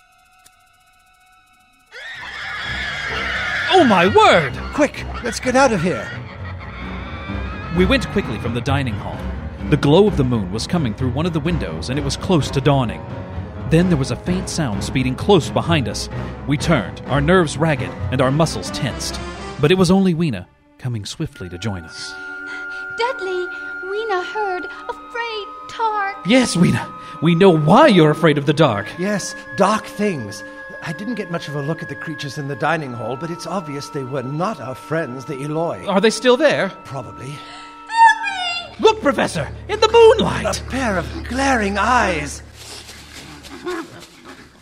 Oh 3.71 3.85
my 3.85 4.09
word! 4.09 4.53
Quick, 4.75 5.07
let's 5.23 5.39
get 5.39 5.55
out 5.55 5.73
of 5.73 5.81
here. 5.81 6.11
We 7.79 7.87
went 7.87 8.09
quickly 8.09 8.41
from 8.41 8.55
the 8.55 8.61
dining 8.61 8.95
hall. 8.95 9.17
The 9.71 9.77
glow 9.77 10.09
of 10.09 10.17
the 10.17 10.25
moon 10.25 10.51
was 10.51 10.67
coming 10.67 10.93
through 10.93 11.13
one 11.13 11.27
of 11.27 11.35
the 11.35 11.39
windows, 11.39 11.89
and 11.89 12.01
it 12.01 12.05
was 12.05 12.17
close 12.17 12.51
to 12.51 12.61
dawning. 12.61 13.01
Then 13.73 13.89
there 13.89 13.97
was 13.97 14.11
a 14.11 14.17
faint 14.17 14.51
sound 14.51 14.85
speeding 14.85 15.15
close 15.15 15.49
behind 15.49 15.89
us. 15.89 16.11
We 16.47 16.59
turned, 16.59 17.01
our 17.07 17.23
nerves 17.23 17.57
ragged 17.57 17.89
and 18.11 18.21
our 18.21 18.31
muscles 18.31 18.71
tensed. 18.73 19.19
But 19.63 19.71
it 19.71 19.79
was 19.79 19.91
only 19.91 20.13
Weena, 20.13 20.47
coming 20.77 21.07
swiftly 21.07 21.49
to 21.49 21.57
join 21.57 21.85
us. 21.85 22.13
Dudley, 22.99 23.47
Weena 23.91 24.25
heard. 24.25 24.67
Afraid, 24.67 25.47
dark. 25.75 26.17
Yes, 26.27 26.55
Weena, 26.55 26.87
we 27.23 27.35
know 27.35 27.49
why 27.49 27.87
you're 27.87 28.11
afraid 28.11 28.37
of 28.37 28.45
the 28.45 28.53
dark. 28.53 28.87
Yes, 28.99 29.35
dark 29.57 29.87
things. 29.87 30.45
I 30.83 30.93
didn't 30.93 31.15
get 31.15 31.31
much 31.31 31.49
of 31.49 31.57
a 31.57 31.63
look 31.63 31.83
at 31.83 31.89
the 31.89 31.97
creatures 31.97 32.37
in 32.37 32.49
the 32.49 32.57
dining 32.57 32.93
hall, 32.93 33.17
but 33.17 33.31
it's 33.31 33.47
obvious 33.47 33.89
they 33.89 34.05
were 34.05 34.23
not 34.23 34.61
our 34.61 34.75
friends, 34.75 35.25
the 35.25 35.43
Eloi. 35.43 35.87
Are 35.87 36.03
they 36.03 36.11
still 36.11 36.37
there? 36.37 36.69
Probably. 36.85 37.33
Look, 38.81 39.01
Professor, 39.01 39.49
in 39.71 39.81
the 39.81 39.91
moonlight! 39.91 40.61
A 40.61 40.65
pair 40.65 40.99
of 40.99 41.07
glaring 41.27 41.79
eyes. 41.79 42.43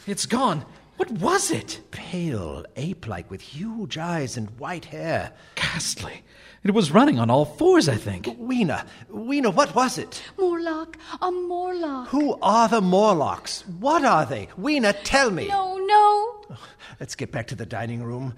It's 0.07 0.27
gone. 0.27 0.65
What 0.97 1.11
was 1.13 1.51
it? 1.51 1.81
Pale, 1.93 2.67
ape 2.77 3.07
like, 3.07 3.31
with 3.31 3.41
huge 3.41 3.97
eyes 3.97 4.37
and 4.37 4.51
white 4.59 4.85
hair. 4.87 5.33
Ghastly. 5.55 6.23
It 6.63 6.73
was 6.73 6.91
running 6.91 7.19
on 7.19 7.31
all 7.31 7.47
fours, 7.47 7.89
I 7.89 7.95
think. 7.97 8.29
Weena, 8.39 8.85
Weena, 9.09 9.51
what 9.51 9.75
was 9.75 9.97
it? 9.97 10.23
Morlock, 10.39 10.99
a 11.23 11.31
Morlock. 11.31 12.09
Who 12.09 12.39
are 12.43 12.69
the 12.69 12.83
Morlocks? 12.83 13.63
What 13.79 14.05
are 14.05 14.27
they? 14.27 14.49
Weena, 14.59 14.93
tell 14.93 15.31
me. 15.31 15.49
No, 15.49 15.79
no. 15.79 16.57
Let's 16.99 17.15
get 17.15 17.33
back 17.33 17.47
to 17.47 17.55
the 17.55 17.65
dining 17.65 18.03
room. 18.03 18.35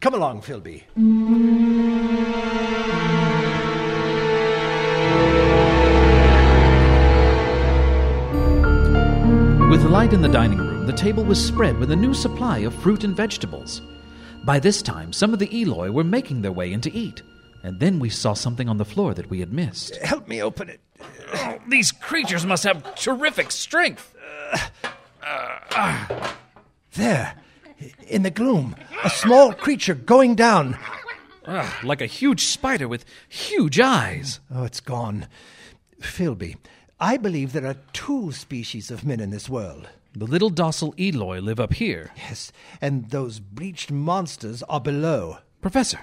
Come 0.00 0.14
along, 0.14 0.42
Philby. 0.42 0.84
In 10.14 10.22
the 10.22 10.28
dining 10.28 10.58
room, 10.58 10.86
the 10.86 10.92
table 10.92 11.24
was 11.24 11.44
spread 11.44 11.76
with 11.76 11.90
a 11.90 11.96
new 11.96 12.14
supply 12.14 12.58
of 12.58 12.72
fruit 12.72 13.02
and 13.02 13.16
vegetables. 13.16 13.82
By 14.44 14.60
this 14.60 14.80
time, 14.80 15.12
some 15.12 15.32
of 15.32 15.40
the 15.40 15.60
Eloi 15.60 15.90
were 15.90 16.04
making 16.04 16.40
their 16.40 16.52
way 16.52 16.72
in 16.72 16.80
to 16.82 16.94
eat, 16.94 17.22
and 17.64 17.80
then 17.80 17.98
we 17.98 18.10
saw 18.10 18.32
something 18.32 18.68
on 18.68 18.76
the 18.76 18.84
floor 18.84 19.12
that 19.14 19.28
we 19.28 19.40
had 19.40 19.52
missed. 19.52 19.96
Help 19.96 20.28
me 20.28 20.40
open 20.40 20.68
it. 20.68 20.80
Oh, 21.34 21.58
these 21.66 21.90
creatures 21.90 22.46
must 22.46 22.62
have 22.62 22.94
terrific 22.94 23.50
strength. 23.50 24.14
There, 26.92 27.34
in 28.06 28.22
the 28.22 28.30
gloom, 28.30 28.76
a 29.02 29.10
small 29.10 29.52
creature 29.52 29.94
going 29.94 30.36
down. 30.36 30.78
Ah, 31.44 31.80
like 31.82 32.00
a 32.00 32.06
huge 32.06 32.44
spider 32.44 32.86
with 32.86 33.04
huge 33.28 33.80
eyes. 33.80 34.38
Oh, 34.54 34.62
it's 34.62 34.80
gone. 34.80 35.26
Philby, 36.00 36.56
I 37.00 37.16
believe 37.16 37.52
there 37.52 37.66
are 37.66 37.78
two 37.92 38.30
species 38.30 38.92
of 38.92 39.04
men 39.04 39.18
in 39.18 39.30
this 39.30 39.48
world. 39.48 39.88
The 40.16 40.26
little 40.26 40.50
docile 40.50 40.94
Eloi 40.96 41.40
live 41.40 41.58
up 41.58 41.74
here. 41.74 42.12
Yes, 42.16 42.52
and 42.80 43.10
those 43.10 43.40
breached 43.40 43.90
monsters 43.90 44.62
are 44.64 44.80
below. 44.80 45.38
Professor, 45.60 46.00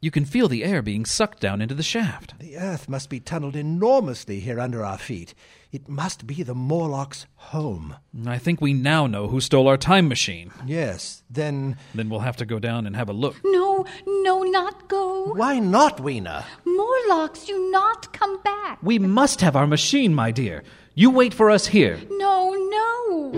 you 0.00 0.10
can 0.10 0.24
feel 0.24 0.48
the 0.48 0.64
air 0.64 0.82
being 0.82 1.04
sucked 1.04 1.40
down 1.40 1.62
into 1.62 1.74
the 1.74 1.82
shaft. 1.84 2.34
The 2.40 2.56
earth 2.58 2.88
must 2.88 3.08
be 3.08 3.20
tunneled 3.20 3.54
enormously 3.54 4.40
here 4.40 4.58
under 4.58 4.84
our 4.84 4.98
feet. 4.98 5.32
It 5.70 5.88
must 5.88 6.26
be 6.26 6.42
the 6.42 6.54
Morlocks' 6.56 7.26
home. 7.36 7.94
I 8.26 8.38
think 8.38 8.60
we 8.60 8.72
now 8.72 9.06
know 9.06 9.28
who 9.28 9.40
stole 9.40 9.68
our 9.68 9.76
time 9.76 10.08
machine. 10.08 10.50
Yes, 10.66 11.22
then 11.30 11.76
Then 11.94 12.08
we'll 12.08 12.20
have 12.20 12.36
to 12.38 12.46
go 12.46 12.58
down 12.58 12.84
and 12.84 12.96
have 12.96 13.08
a 13.08 13.12
look. 13.12 13.36
No, 13.44 13.84
no, 14.06 14.42
not 14.42 14.88
go. 14.88 15.34
why 15.34 15.60
not, 15.60 16.00
Weena? 16.00 16.44
Morlocks, 16.64 17.44
do 17.44 17.70
not 17.70 18.12
come 18.12 18.42
back. 18.42 18.78
We 18.82 18.98
must 18.98 19.40
have 19.40 19.54
our 19.54 19.66
machine, 19.68 20.14
my 20.14 20.32
dear. 20.32 20.64
You 20.98 21.10
wait 21.10 21.34
for 21.34 21.50
us 21.50 21.66
here. 21.66 22.00
No, 22.08 22.54
no. 22.70 23.32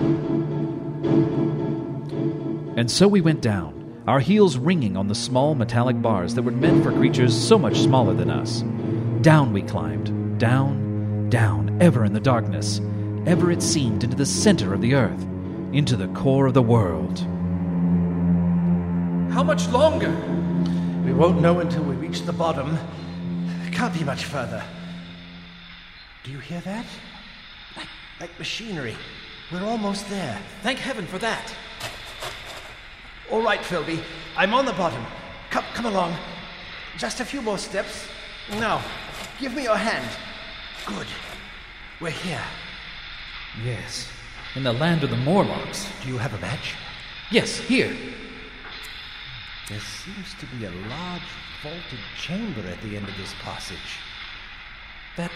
And 2.77 2.89
so 2.89 3.09
we 3.09 3.21
went 3.21 3.41
down, 3.41 4.05
our 4.07 4.21
heels 4.21 4.57
ringing 4.57 4.97
on 4.97 5.09
the 5.09 5.17
small 5.17 5.57
metallic 5.57 6.01
bars 6.01 6.37
that 6.37 6.43
were 6.43 6.53
meant 6.53 6.85
for 6.85 6.93
creatures 6.93 7.37
so 7.37 7.59
much 7.59 7.77
smaller 7.77 8.15
than 8.15 8.31
us. 8.31 8.63
Down 9.23 9.53
we 9.53 9.63
climbed, 9.63 10.39
down, 10.39 11.29
down, 11.31 11.77
ever 11.81 12.05
in 12.05 12.13
the 12.13 12.21
darkness, 12.21 12.81
ever 13.27 13.51
it 13.51 13.61
seemed 13.61 14.05
into 14.05 14.17
the 14.17 14.25
center 14.25 14.73
of 14.73 14.81
the 14.81 14.95
earth, 14.95 15.27
into 15.73 15.97
the 15.97 16.07
core 16.15 16.47
of 16.47 16.55
the 16.55 16.63
world. 16.63 17.19
How 19.33 19.43
much 19.43 19.69
longer? 19.71 20.13
We 21.05 21.13
won't 21.13 21.41
know 21.41 21.59
until 21.59 21.83
we 21.83 21.97
reach 21.97 22.23
the 22.23 22.33
bottom. 22.33 22.79
Can't 23.73 23.93
be 23.93 24.05
much 24.05 24.27
further. 24.27 24.63
Do 26.23 26.31
you 26.31 26.39
hear 26.39 26.61
that? 26.61 26.87
Like, 28.21 28.37
machinery. 28.39 28.97
We're 29.53 29.65
almost 29.65 30.09
there. 30.09 30.39
Thank 30.63 30.79
heaven 30.79 31.07
for 31.07 31.19
that. 31.19 31.55
All 33.31 33.43
right, 33.43 33.61
Philby. 33.61 34.03
I'm 34.37 34.55
on 34.55 34.65
the 34.65 34.73
bottom. 34.73 35.05
Come, 35.51 35.65
come 35.75 35.87
along. 35.87 36.17
Just 36.97 37.21
a 37.21 37.25
few 37.25 37.41
more 37.43 37.59
steps. 37.59 38.07
Now, 38.53 38.83
give 39.39 39.55
me 39.55 39.65
your 39.65 39.77
hand. 39.77 40.09
Good. 40.87 41.07
We're 42.01 42.11
here. 42.11 42.43
Yes, 43.65 44.09
in 44.55 44.63
the 44.63 44.73
land 44.73 45.03
of 45.03 45.11
the 45.11 45.17
Morlocks. 45.17 45.89
Do 46.03 46.09
you 46.09 46.19
have 46.19 46.35
a 46.35 46.39
match? 46.39 46.75
Yes, 47.31 47.57
here. 47.59 47.95
There 49.69 49.81
seems 49.81 50.35
to 50.41 50.47
be 50.47 50.65
a 50.65 50.71
large 50.71 51.23
vaulted 51.63 51.99
chamber 52.17 52.67
at 52.69 52.81
the 52.83 52.97
end 52.97 53.09
of 53.09 53.17
this 53.17 53.35
passage. 53.43 53.99
That 55.17 55.33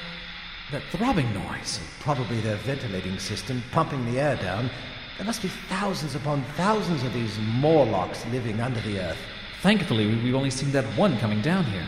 that 0.73 0.83
throbbing 0.91 1.33
noise. 1.35 1.79
Probably 2.01 2.41
their 2.41 2.57
ventilating 2.57 3.19
system 3.19 3.63
pumping 3.73 4.05
the 4.11 4.19
air 4.19 4.37
down. 4.37 4.71
There 5.19 5.27
must 5.27 5.43
be 5.43 5.49
thousands 5.69 6.15
upon 6.15 6.43
thousands 6.57 7.05
of 7.05 7.13
these 7.13 7.39
Morlocks 7.39 8.25
living 8.33 8.61
under 8.61 8.81
the 8.81 8.99
earth. 8.99 9.19
Thankfully, 9.61 10.07
we- 10.07 10.17
we've 10.17 10.35
only 10.35 10.51
seen 10.51 10.73
that 10.73 10.87
one 10.97 11.19
coming 11.19 11.43
down 11.43 11.65
here. 11.67 11.87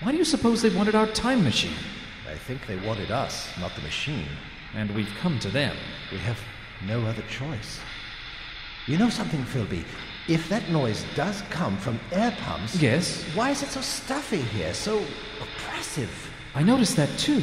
Why 0.00 0.12
do 0.12 0.18
you 0.18 0.24
suppose 0.24 0.62
they 0.62 0.70
wanted 0.70 0.94
our 0.94 1.06
time 1.08 1.42
machine? 1.44 1.74
I 2.30 2.36
think 2.36 2.66
they 2.66 2.76
wanted 2.76 3.10
us, 3.10 3.48
not 3.60 3.74
the 3.74 3.82
machine. 3.82 4.28
And 4.74 4.90
we've 4.92 5.12
come 5.20 5.38
to 5.40 5.50
them. 5.50 5.76
We 6.10 6.18
have 6.18 6.38
no 6.86 7.04
other 7.04 7.22
choice. 7.28 7.80
You 8.86 8.98
know 8.98 9.10
something, 9.10 9.44
Philby? 9.44 9.84
If 10.28 10.48
that 10.48 10.68
noise 10.70 11.04
does 11.14 11.42
come 11.50 11.76
from 11.76 11.98
air 12.12 12.30
pumps, 12.42 12.76
Yes, 12.80 13.24
why 13.34 13.50
is 13.50 13.62
it 13.62 13.70
so 13.70 13.80
stuffy 13.80 14.40
here, 14.42 14.72
so 14.72 15.04
oppressive? 15.40 16.30
I 16.54 16.62
noticed 16.62 16.96
that 16.96 17.10
too. 17.18 17.42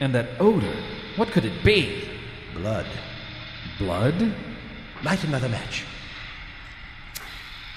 And 0.00 0.14
that 0.14 0.28
odor. 0.40 0.76
What 1.16 1.28
could 1.28 1.44
it 1.44 1.64
be? 1.64 2.08
Blood. 2.54 2.86
Blood? 3.78 4.34
Light 5.02 5.24
another 5.24 5.48
match. 5.48 5.84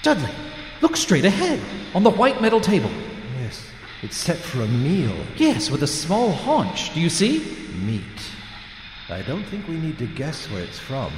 Dudley, 0.02 0.30
look 0.80 0.96
straight 0.96 1.24
ahead 1.24 1.60
on 1.94 2.02
the 2.02 2.10
white 2.10 2.40
metal 2.42 2.60
table. 2.60 2.90
Yes, 3.40 3.64
it's 4.02 4.16
set 4.16 4.36
for 4.36 4.62
a 4.62 4.66
meal. 4.66 5.16
Yes, 5.36 5.70
with 5.70 5.84
a 5.84 5.86
small 5.86 6.32
haunch. 6.32 6.92
Do 6.92 7.00
you 7.00 7.08
see? 7.08 7.56
Meat. 7.84 8.02
I 9.08 9.22
don't 9.22 9.44
think 9.44 9.68
we 9.68 9.76
need 9.76 9.98
to 9.98 10.06
guess 10.06 10.50
where 10.50 10.62
it's 10.62 10.78
from. 10.78 11.12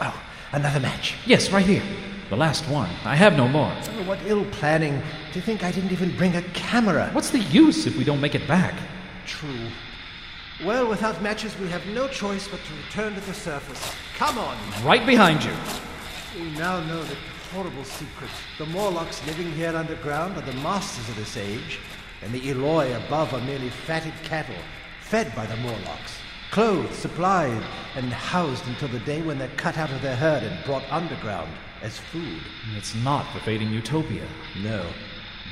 Oh, 0.00 0.22
another 0.52 0.80
match. 0.80 1.14
Yes, 1.24 1.50
right 1.50 1.64
here. 1.64 1.82
The 2.28 2.36
last 2.36 2.68
one. 2.68 2.90
I 3.04 3.14
have 3.14 3.36
no 3.36 3.48
more. 3.48 3.70
Oh, 3.70 4.02
what 4.04 4.18
ill 4.26 4.44
planning. 4.46 5.02
To 5.32 5.40
think 5.40 5.62
I 5.62 5.70
didn't 5.70 5.92
even 5.92 6.14
bring 6.16 6.36
a 6.36 6.42
camera. 6.52 7.08
What's 7.12 7.30
the 7.30 7.40
use 7.40 7.86
if 7.86 7.96
we 7.96 8.04
don't 8.04 8.20
make 8.20 8.34
it 8.34 8.46
back? 8.46 8.74
True. 9.26 9.68
Well, 10.60 10.88
without 10.88 11.20
matches, 11.22 11.58
we 11.58 11.68
have 11.68 11.84
no 11.86 12.06
choice 12.06 12.46
but 12.46 12.60
to 12.64 12.74
return 12.84 13.14
to 13.14 13.20
the 13.22 13.34
surface. 13.34 13.94
Come 14.16 14.38
on. 14.38 14.56
Right 14.84 15.04
behind 15.04 15.42
you. 15.42 15.52
We 16.36 16.50
now 16.52 16.80
know 16.84 17.02
the 17.02 17.16
horrible 17.52 17.84
secret. 17.84 18.30
The 18.58 18.66
Morlocks 18.66 19.26
living 19.26 19.50
here 19.52 19.74
underground 19.74 20.36
are 20.36 20.42
the 20.42 20.52
masters 20.54 21.08
of 21.08 21.16
this 21.16 21.36
age, 21.36 21.80
and 22.22 22.32
the 22.32 22.50
Eloi 22.50 22.94
above 22.94 23.34
are 23.34 23.40
merely 23.40 23.70
fatted 23.70 24.14
cattle, 24.22 24.54
fed 25.00 25.34
by 25.34 25.46
the 25.46 25.56
Morlocks, 25.56 26.14
clothed, 26.52 26.94
supplied, 26.94 27.62
and 27.96 28.12
housed 28.12 28.66
until 28.68 28.88
the 28.88 29.00
day 29.00 29.20
when 29.20 29.38
they're 29.38 29.48
cut 29.56 29.78
out 29.78 29.90
of 29.90 30.00
their 30.00 30.16
herd 30.16 30.44
and 30.44 30.64
brought 30.64 30.84
underground 30.92 31.50
as 31.82 31.98
food. 31.98 32.40
It's 32.76 32.94
not 32.94 33.26
the 33.34 33.40
fading 33.40 33.70
utopia. 33.70 34.26
No. 34.62 34.86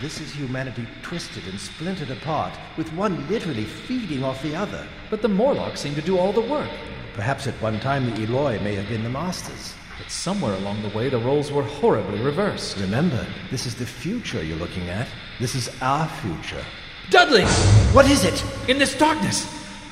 This 0.00 0.18
is 0.18 0.32
humanity 0.32 0.86
twisted 1.02 1.46
and 1.46 1.60
splintered 1.60 2.10
apart, 2.10 2.54
with 2.78 2.90
one 2.94 3.28
literally 3.28 3.64
feeding 3.64 4.24
off 4.24 4.42
the 4.42 4.56
other. 4.56 4.86
But 5.10 5.20
the 5.20 5.28
Morlocks 5.28 5.80
seem 5.80 5.94
to 5.94 6.00
do 6.00 6.16
all 6.16 6.32
the 6.32 6.40
work. 6.40 6.70
Perhaps 7.12 7.46
at 7.46 7.60
one 7.60 7.78
time 7.80 8.06
the 8.06 8.22
Eloi 8.22 8.58
may 8.60 8.74
have 8.76 8.88
been 8.88 9.02
the 9.02 9.10
masters. 9.10 9.74
But 9.98 10.10
somewhere 10.10 10.54
along 10.54 10.80
the 10.80 10.88
way, 10.96 11.10
the 11.10 11.18
roles 11.18 11.52
were 11.52 11.64
horribly 11.64 12.18
reversed. 12.18 12.78
Remember, 12.78 13.26
this 13.50 13.66
is 13.66 13.74
the 13.74 13.84
future 13.84 14.42
you're 14.42 14.56
looking 14.56 14.88
at. 14.88 15.06
This 15.38 15.54
is 15.54 15.70
our 15.82 16.08
future. 16.08 16.64
Dudley! 17.10 17.44
What 17.92 18.10
is 18.10 18.24
it? 18.24 18.42
In 18.70 18.78
this 18.78 18.96
darkness, 18.96 19.44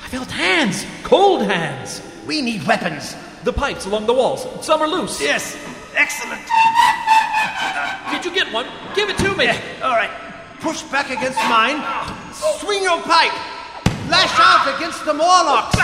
I 0.03 0.07
felt 0.07 0.31
hands! 0.31 0.87
Cold 1.03 1.43
hands! 1.43 2.01
We 2.25 2.41
need 2.41 2.65
weapons. 2.65 3.15
The 3.43 3.53
pipes 3.53 3.85
along 3.85 4.07
the 4.07 4.15
walls, 4.15 4.65
some 4.65 4.81
are 4.81 4.87
loose. 4.87 5.21
Yes, 5.21 5.55
excellent. 5.95 6.41
Did 8.19 8.35
you 8.35 8.43
get 8.43 8.51
one? 8.51 8.67
Give 8.95 9.09
it 9.09 9.17
to 9.19 9.33
me! 9.33 9.47
All 9.81 9.95
right, 9.95 10.11
push 10.59 10.81
back 10.91 11.09
against 11.09 11.39
mine. 11.47 11.79
Swing 12.59 12.83
your 12.83 12.99
pipe. 13.03 13.31
Lash 14.09 14.35
out 14.35 14.75
against 14.75 15.05
the 15.05 15.13
Morlocks. 15.13 15.77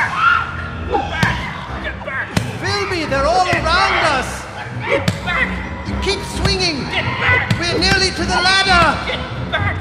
Philby, 2.60 3.10
they're 3.10 3.26
all 3.26 3.48
around 3.48 4.04
us. 4.20 4.44
Get 4.86 5.08
back. 5.24 6.04
Keep 6.04 6.20
swinging. 6.44 6.84
Get 6.92 7.06
back. 7.24 7.54
We're 7.58 7.80
nearly 7.80 8.10
to 8.10 8.26
the 8.26 8.36
ladder. 8.36 9.08
Get 9.08 9.20
back. 9.50 9.80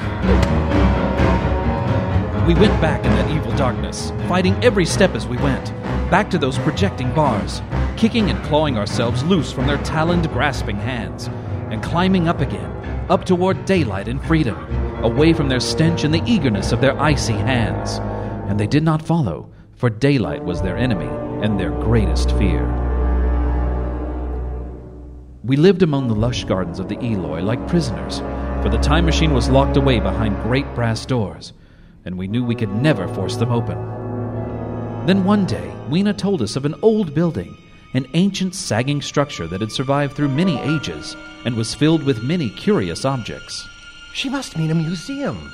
We 2.47 2.55
went 2.55 2.81
back 2.81 3.05
in 3.05 3.11
that 3.15 3.29
evil 3.33 3.51
darkness, 3.57 4.13
fighting 4.29 4.55
every 4.63 4.85
step 4.85 5.17
as 5.17 5.27
we 5.27 5.39
went, 5.39 5.73
back 6.09 6.31
to 6.31 6.39
those 6.39 6.59
projecting 6.59 7.13
bars, 7.15 7.63
kicking 7.97 8.31
and 8.31 8.41
clawing 8.45 8.79
ourselves 8.79 9.25
loose 9.25 9.51
from 9.51 9.67
their 9.67 9.79
taloned, 9.79 10.31
grasping 10.31 10.77
hands, 10.77 11.29
and 11.75 11.83
climbing 11.83 12.29
up 12.29 12.41
again, 12.41 12.71
up 13.11 13.25
toward 13.25 13.65
daylight 13.65 14.07
and 14.07 14.25
freedom, 14.25 14.57
away 15.03 15.33
from 15.33 15.49
their 15.49 15.59
stench 15.59 16.05
and 16.05 16.15
the 16.15 16.23
eagerness 16.25 16.71
of 16.71 16.81
their 16.81 16.97
icy 17.03 17.33
hands. 17.33 17.99
And 18.49 18.61
they 18.61 18.69
did 18.69 18.85
not 18.85 19.03
follow, 19.03 19.53
for 19.75 19.91
daylight 19.91 20.45
was 20.45 20.63
their 20.63 20.77
enemy 20.77 21.09
and 21.45 21.59
their 21.59 21.73
greatest 21.73 22.31
fear. 22.39 22.65
We 25.43 25.57
lived 25.57 25.83
among 25.83 26.07
the 26.07 26.15
lush 26.15 26.45
gardens 26.45 26.79
of 26.79 26.89
the 26.89 26.99
Eloi 26.99 27.43
like 27.43 27.67
prisoners, 27.67 28.21
for 28.63 28.69
the 28.71 28.79
time 28.79 29.05
machine 29.05 29.35
was 29.35 29.51
locked 29.51 29.77
away 29.77 29.99
behind 29.99 30.41
great 30.45 30.73
brass 30.77 31.05
doors, 31.05 31.53
and 32.05 32.17
we 32.17 32.29
knew 32.29 32.45
we 32.45 32.55
could 32.55 32.73
never 32.73 33.09
force 33.09 33.35
them 33.35 33.51
open. 33.51 33.77
Then 35.07 35.25
one 35.25 35.45
day, 35.45 35.75
Weena 35.91 36.15
told 36.15 36.41
us 36.41 36.55
of 36.55 36.67
an 36.67 36.77
old 36.83 37.15
building, 37.15 37.57
an 37.95 38.07
ancient 38.15 38.55
sagging 38.55 39.01
structure 39.01 39.47
that 39.47 39.61
had 39.61 39.73
survived 39.73 40.15
through 40.15 40.29
many 40.29 40.59
ages 40.61 41.17
and 41.45 41.55
was 41.55 41.75
filled 41.75 42.03
with 42.03 42.23
many 42.23 42.51
curious 42.51 43.05
objects. 43.05 43.67
She 44.13 44.29
must 44.29 44.59
mean 44.59 44.71
a 44.71 44.75
museum. 44.75 45.53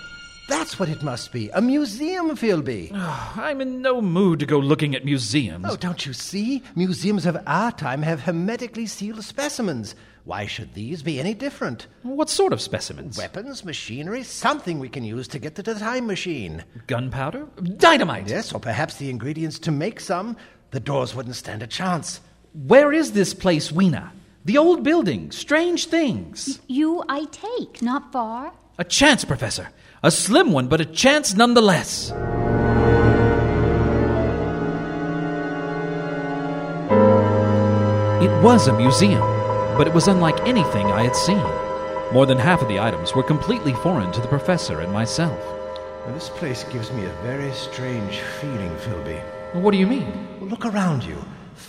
That's 0.49 0.79
what 0.81 0.89
it 0.89 1.05
must 1.05 1.31
be. 1.31 1.49
A 1.51 1.61
museum, 1.61 2.31
Philby. 2.37 2.91
Ah, 2.93 3.41
I'm 3.41 3.61
in 3.61 3.81
no 3.83 4.03
mood 4.03 4.41
to 4.41 4.47
go 4.47 4.59
looking 4.59 4.97
at 4.97 5.05
museums. 5.05 5.65
Oh, 5.69 5.77
don't 5.77 6.05
you 6.05 6.13
see? 6.13 6.63
Museums 6.75 7.25
of 7.25 7.39
our 7.47 7.71
time 7.71 8.03
have 8.03 8.23
hermetically 8.23 8.87
sealed 8.87 9.23
specimens. 9.23 9.95
Why 10.25 10.47
should 10.47 10.75
these 10.75 11.03
be 11.05 11.21
any 11.21 11.35
different? 11.35 11.87
What 12.03 12.29
sort 12.29 12.53
of 12.53 12.61
specimens? 12.61 13.17
Weapons, 13.17 13.65
machinery, 13.65 14.23
something 14.25 14.81
we 14.81 14.89
can 14.89 15.05
use 15.05 15.29
to 15.29 15.39
get 15.39 15.55
to 15.55 15.63
the 15.63 15.75
time 15.75 16.07
machine. 16.07 16.65
Gunpowder? 16.89 17.47
Dynamite? 17.77 18.29
Yes, 18.29 18.53
or 18.53 18.61
perhaps 18.61 18.97
the 18.97 19.09
ingredients 19.09 19.59
to 19.61 19.71
make 19.71 20.01
some. 20.01 20.37
The 20.73 20.81
doors 20.81 21.15
wouldn't 21.15 21.37
stand 21.37 21.63
a 21.63 21.67
chance. 21.67 22.21
Where 22.53 22.93
is 22.93 23.13
this 23.13 23.33
place, 23.33 23.71
Weena? 23.71 24.13
The 24.45 24.59
old 24.59 24.83
building, 24.83 25.31
strange 25.31 25.87
things. 25.87 26.61
You 26.67 27.05
I 27.09 27.27
take, 27.27 27.81
not 27.81 28.11
far. 28.11 28.53
A 28.77 28.83
chance, 28.83 29.25
Professor. 29.25 29.69
A 30.03 30.11
slim 30.11 30.51
one, 30.51 30.67
but 30.67 30.81
a 30.81 30.85
chance 30.85 31.37
nonetheless. 31.37 32.11
It 38.21 38.43
was 38.43 38.67
a 38.67 38.77
museum, 38.77 39.21
but 39.79 39.87
it 39.87 39.95
was 39.95 40.09
unlike 40.09 40.41
anything 40.41 40.87
I 40.87 41.05
had 41.05 41.15
seen. 41.15 41.39
More 42.13 42.27
than 42.27 42.39
half 42.39 42.63
of 42.63 42.69
the 42.69 42.81
items 42.81 43.15
were 43.15 43.23
completely 43.23 43.75
foreign 43.75 44.11
to 44.11 44.21
the 44.21 44.27
professor 44.27 44.81
and 44.81 44.93
myself. 44.93 45.39
Well, 46.05 46.15
this 46.15 46.31
place 46.31 46.65
gives 46.65 46.91
me 46.91 47.05
a 47.05 47.23
very 47.23 47.53
strange 47.53 48.19
feeling, 48.41 48.75
Philby. 48.79 49.23
What 49.53 49.71
do 49.71 49.77
you 49.77 49.87
mean? 49.87 50.27
Well, 50.41 50.51
look 50.51 50.67
around 50.67 51.05
you. 51.05 51.17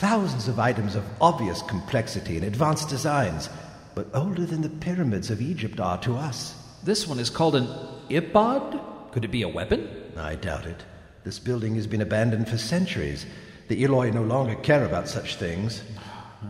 Thousands 0.01 0.47
of 0.47 0.57
items 0.57 0.95
of 0.95 1.05
obvious 1.21 1.61
complexity 1.61 2.35
and 2.35 2.43
advanced 2.43 2.89
designs, 2.89 3.49
but 3.93 4.07
older 4.15 4.47
than 4.47 4.63
the 4.63 4.69
pyramids 4.69 5.29
of 5.29 5.43
Egypt 5.43 5.79
are 5.79 5.99
to 5.99 6.15
us. 6.15 6.55
This 6.83 7.07
one 7.07 7.19
is 7.19 7.29
called 7.29 7.55
an 7.55 7.67
ipod? 8.09 9.11
Could 9.11 9.25
it 9.25 9.27
be 9.27 9.43
a 9.43 9.47
weapon? 9.47 9.87
I 10.17 10.33
doubt 10.33 10.65
it. 10.65 10.83
This 11.23 11.37
building 11.37 11.75
has 11.75 11.85
been 11.85 12.01
abandoned 12.01 12.49
for 12.49 12.57
centuries. 12.57 13.27
The 13.67 13.83
Eloi 13.83 14.09
no 14.09 14.23
longer 14.23 14.55
care 14.55 14.85
about 14.85 15.07
such 15.07 15.35
things. 15.35 15.83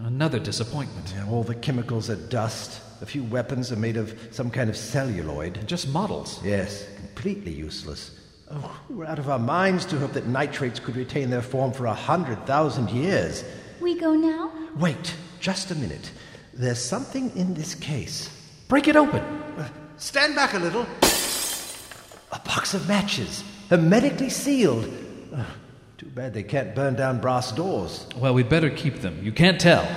Another 0.05 0.39
disappointment. 0.39 1.13
All 1.29 1.43
the 1.43 1.53
chemicals 1.53 2.09
are 2.09 2.15
dust. 2.15 2.81
A 3.01 3.05
few 3.05 3.25
weapons 3.25 3.69
are 3.69 3.75
made 3.75 3.97
of 3.97 4.17
some 4.31 4.49
kind 4.49 4.69
of 4.69 4.77
celluloid. 4.77 5.67
Just 5.67 5.89
models. 5.89 6.39
Yes, 6.41 6.87
completely 6.95 7.51
useless. 7.51 8.17
Oh, 8.53 8.81
we're 8.89 9.05
out 9.05 9.19
of 9.19 9.29
our 9.29 9.39
minds 9.39 9.85
to 9.85 9.97
hope 9.97 10.13
that 10.13 10.27
nitrates 10.27 10.79
could 10.79 10.95
retain 10.95 11.29
their 11.29 11.41
form 11.41 11.71
for 11.71 11.85
a 11.85 11.93
hundred 11.93 12.45
thousand 12.45 12.89
years. 12.89 13.45
We 13.79 13.97
go 13.97 14.13
now? 14.13 14.51
Wait, 14.75 15.15
just 15.39 15.71
a 15.71 15.75
minute. 15.75 16.11
There's 16.53 16.83
something 16.83 17.35
in 17.37 17.53
this 17.53 17.75
case. 17.75 18.29
Break 18.67 18.87
it 18.87 18.95
open. 18.95 19.21
Uh, 19.57 19.69
stand 19.97 20.35
back 20.35 20.53
a 20.53 20.59
little. 20.59 20.85
A 22.33 22.39
box 22.39 22.73
of 22.73 22.87
matches, 22.87 23.43
hermetically 23.69 24.29
sealed. 24.29 24.91
Uh, 25.33 25.45
too 25.97 26.07
bad 26.07 26.33
they 26.33 26.43
can't 26.43 26.75
burn 26.75 26.95
down 26.95 27.21
brass 27.21 27.51
doors. 27.51 28.05
Well, 28.17 28.33
we'd 28.33 28.49
better 28.49 28.69
keep 28.69 29.01
them. 29.01 29.23
You 29.23 29.31
can't 29.31 29.59
tell. 29.59 29.87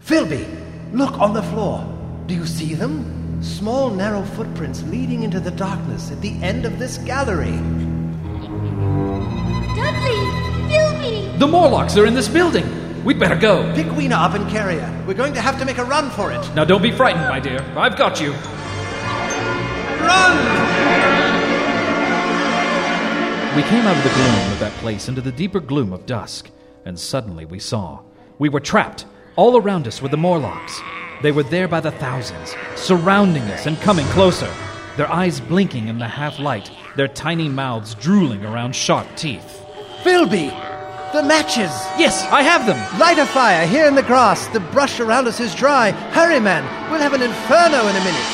Philby, 0.00 0.46
look 0.92 1.18
on 1.18 1.34
the 1.34 1.42
floor. 1.42 1.86
Do 2.26 2.34
you 2.34 2.46
see 2.46 2.74
them? 2.74 3.21
Small, 3.42 3.90
narrow 3.90 4.22
footprints 4.22 4.84
leading 4.84 5.24
into 5.24 5.40
the 5.40 5.50
darkness 5.50 6.12
at 6.12 6.20
the 6.20 6.40
end 6.42 6.64
of 6.64 6.78
this 6.78 6.98
gallery. 6.98 7.56
Dudley! 9.74 10.20
Philby! 10.70 11.38
The 11.40 11.48
Morlocks 11.48 11.96
are 11.96 12.06
in 12.06 12.14
this 12.14 12.28
building. 12.28 12.64
We'd 13.04 13.18
better 13.18 13.34
go. 13.34 13.74
Pick 13.74 13.88
Weena 13.96 14.14
up 14.14 14.34
and 14.34 14.48
carry 14.48 14.78
her. 14.78 15.04
We're 15.08 15.14
going 15.14 15.34
to 15.34 15.40
have 15.40 15.58
to 15.58 15.64
make 15.64 15.78
a 15.78 15.84
run 15.84 16.08
for 16.10 16.30
it. 16.30 16.54
Now, 16.54 16.64
don't 16.64 16.82
be 16.82 16.92
frightened, 16.92 17.28
my 17.28 17.40
dear. 17.40 17.60
I've 17.76 17.96
got 17.96 18.20
you. 18.20 18.30
Run! 20.00 20.36
We 23.56 23.62
came 23.64 23.84
out 23.86 23.96
of 23.96 24.04
the 24.04 24.10
gloom 24.14 24.52
of 24.52 24.60
that 24.60 24.72
place 24.78 25.08
into 25.08 25.20
the 25.20 25.32
deeper 25.32 25.58
gloom 25.58 25.92
of 25.92 26.06
dusk, 26.06 26.48
and 26.84 26.96
suddenly 26.98 27.44
we 27.44 27.58
saw. 27.58 28.02
We 28.38 28.48
were 28.48 28.60
trapped. 28.60 29.04
All 29.34 29.56
around 29.56 29.88
us 29.88 30.00
were 30.00 30.08
the 30.08 30.16
Morlocks. 30.16 30.80
They 31.22 31.30
were 31.30 31.44
there 31.44 31.68
by 31.68 31.78
the 31.78 31.92
thousands, 31.92 32.56
surrounding 32.74 33.44
us 33.44 33.66
and 33.66 33.80
coming 33.80 34.06
closer, 34.06 34.52
their 34.96 35.10
eyes 35.10 35.38
blinking 35.38 35.86
in 35.86 36.00
the 36.00 36.08
half 36.08 36.40
light, 36.40 36.68
their 36.96 37.06
tiny 37.06 37.48
mouths 37.48 37.94
drooling 37.94 38.44
around 38.44 38.74
sharp 38.74 39.06
teeth. 39.14 39.64
Philby! 40.02 40.50
The 41.12 41.22
matches! 41.22 41.70
Yes, 41.96 42.24
I 42.32 42.42
have 42.42 42.66
them! 42.66 42.76
Light 42.98 43.18
a 43.18 43.26
fire 43.26 43.64
here 43.68 43.86
in 43.86 43.94
the 43.94 44.02
grass. 44.02 44.48
The 44.48 44.58
brush 44.58 44.98
around 44.98 45.28
us 45.28 45.38
is 45.38 45.54
dry. 45.54 45.92
Hurry, 46.10 46.40
man. 46.40 46.64
We'll 46.90 47.00
have 47.00 47.12
an 47.12 47.22
inferno 47.22 47.86
in 47.86 47.94
a 47.94 48.04
minute. 48.04 48.28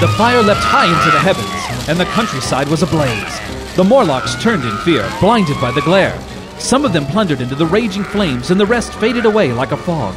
The 0.00 0.12
fire 0.18 0.42
leapt 0.42 0.60
high 0.60 0.86
into 0.86 1.10
the 1.10 1.20
heavens, 1.20 1.88
and 1.88 1.98
the 1.98 2.12
countryside 2.12 2.68
was 2.68 2.82
ablaze. 2.82 3.76
The 3.76 3.84
Morlocks 3.84 4.34
turned 4.42 4.64
in 4.64 4.76
fear, 4.78 5.10
blinded 5.20 5.58
by 5.58 5.70
the 5.70 5.80
glare. 5.80 6.20
Some 6.58 6.84
of 6.84 6.92
them 6.92 7.06
plundered 7.06 7.40
into 7.40 7.54
the 7.54 7.66
raging 7.66 8.04
flames, 8.04 8.50
and 8.50 8.60
the 8.60 8.66
rest 8.66 8.92
faded 8.94 9.24
away 9.24 9.52
like 9.52 9.72
a 9.72 9.76
fog. 9.78 10.14